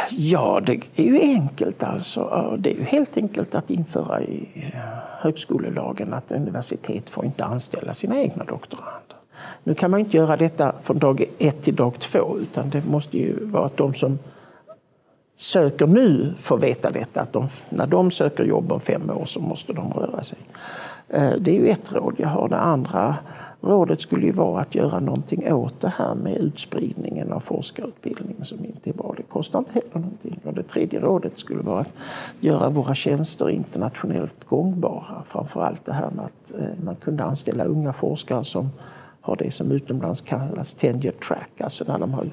Ja, 0.09 0.61
det 0.65 0.73
är 0.95 1.03
ju 1.03 1.19
enkelt. 1.19 1.83
Alltså. 1.83 2.55
Det 2.59 2.71
är 2.71 2.75
ju 2.75 2.83
helt 2.83 3.17
enkelt 3.17 3.55
att 3.55 3.69
införa 3.69 4.21
i 4.21 4.47
högskolelagen 5.19 6.13
att 6.13 6.31
universitet 6.31 7.09
får 7.09 7.25
inte 7.25 7.45
anställa 7.45 7.93
sina 7.93 8.21
egna 8.21 8.43
doktorander. 8.43 9.17
Nu 9.63 9.73
kan 9.73 9.91
man 9.91 9.99
inte 9.99 10.17
göra 10.17 10.37
detta 10.37 10.75
från 10.83 10.99
dag 10.99 11.23
ett 11.39 11.63
till 11.63 11.75
dag 11.75 11.99
två 11.99 12.37
utan 12.39 12.69
det 12.69 12.85
måste 12.85 13.17
ju 13.17 13.45
vara 13.45 13.65
att 13.65 13.77
de 13.77 13.93
som 13.93 14.19
söker 15.37 15.87
nu 15.87 16.33
får 16.37 16.57
veta 16.57 16.89
detta. 16.89 17.21
Att 17.21 17.33
de, 17.33 17.47
när 17.69 17.87
de 17.87 18.11
söker 18.11 18.43
jobb 18.43 18.71
om 18.71 18.79
fem 18.79 19.09
år 19.09 19.25
så 19.25 19.39
måste 19.39 19.73
de 19.73 19.93
röra 19.93 20.23
sig. 20.23 20.37
Eh, 21.13 21.33
det 21.39 21.51
är 21.51 21.55
ju 21.55 21.67
ett 21.67 21.93
råd 21.93 22.15
jag 22.17 22.27
har. 22.27 22.49
Det 22.49 22.59
andra 22.59 23.15
rådet 23.61 24.01
skulle 24.01 24.25
ju 24.25 24.31
vara 24.31 24.61
att 24.61 24.75
göra 24.75 24.99
någonting 24.99 25.53
åt 25.53 25.79
det 25.79 25.93
här 25.97 26.15
med 26.15 26.37
utspridningen 26.37 27.31
av 27.31 27.39
forskarutbildningen 27.39 28.45
som 28.45 28.65
inte 28.65 28.89
är 28.89 28.93
bra. 28.93 29.13
Det 29.17 29.23
kostar 29.23 29.59
inte 29.59 29.73
heller 29.73 29.93
någonting. 29.93 30.39
Och 30.43 30.53
det 30.53 30.63
tredje 30.63 30.99
rådet 30.99 31.39
skulle 31.39 31.61
vara 31.61 31.79
att 31.79 31.93
göra 32.39 32.69
våra 32.69 32.95
tjänster 32.95 33.49
internationellt 33.49 34.43
gångbara. 34.45 35.23
Framförallt 35.25 35.85
det 35.85 35.93
här 35.93 36.11
med 36.11 36.25
att 36.25 36.53
eh, 36.59 36.83
man 36.83 36.95
kunde 36.95 37.23
anställa 37.23 37.63
unga 37.63 37.93
forskare 37.93 38.43
som 38.43 38.69
har 39.21 39.35
det 39.35 39.51
som 39.51 39.71
utomlands 39.71 40.21
kallas 40.21 40.73
tenure 40.73 41.11
track, 41.11 41.61
alltså 41.61 41.83
när 41.87 41.97
de 41.97 42.13
har 42.13 42.31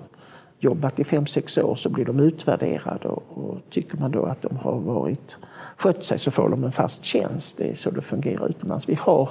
jobbat 0.60 1.00
i 1.00 1.04
fem 1.04 1.26
sex 1.26 1.58
år 1.58 1.74
så 1.74 1.88
blir 1.88 2.04
de 2.04 2.20
utvärderade 2.20 3.08
och, 3.08 3.58
tycker 3.70 3.96
man 3.96 4.10
då 4.10 4.24
att 4.24 4.42
de 4.42 4.56
har 4.56 4.78
varit, 4.78 5.38
skött 5.76 6.04
sig 6.04 6.18
så 6.18 6.30
får 6.30 6.48
de 6.48 6.64
en 6.64 6.72
fast 6.72 7.04
tjänst. 7.04 7.58
Det 7.58 7.70
är 7.70 7.74
så 7.74 7.90
det 7.90 8.00
fungerar 8.00 8.48
utomlands. 8.48 8.88
Vi 8.88 8.94
har, 8.94 9.28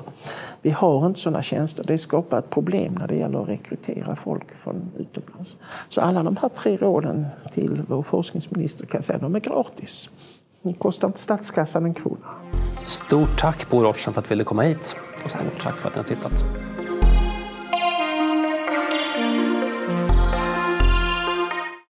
vi 0.62 0.70
har 0.70 1.06
inte 1.06 1.20
sådana 1.20 1.42
tjänster. 1.42 1.84
Det 1.88 1.98
skapar 1.98 2.40
ett 2.40 2.50
problem 2.50 2.94
när 3.00 3.08
det 3.08 3.16
gäller 3.16 3.42
att 3.42 3.50
rekrytera 3.50 4.16
folk 4.16 4.56
från 4.56 4.92
utomlands. 4.98 5.58
Så 5.90 6.02
alla 6.02 6.24
de 6.24 6.38
här 6.42 6.50
tre 6.50 6.78
råden 6.78 7.26
till 7.52 7.82
vår 7.88 8.04
forskningsminister 8.04 8.86
kan 8.86 8.98
jag 8.98 9.04
säga, 9.04 9.20
de 9.20 9.36
är 9.36 9.40
gratis. 9.40 10.10
Det 10.62 10.74
kostar 10.74 11.08
inte 11.08 11.20
statskassan 11.20 11.86
en 11.86 11.94
krona. 11.94 12.36
Stort 12.84 13.40
tack 13.40 13.70
Bo 13.70 13.84
Rothschild 13.84 14.14
för 14.14 14.22
att 14.22 14.26
du 14.26 14.30
ville 14.30 14.44
komma 14.44 14.62
hit 14.62 14.96
och 15.24 15.30
stort 15.30 15.64
tack 15.64 15.76
för 15.76 15.90
att 15.90 15.96
ni 15.96 16.02
har 16.02 16.08
tittat. 16.08 16.77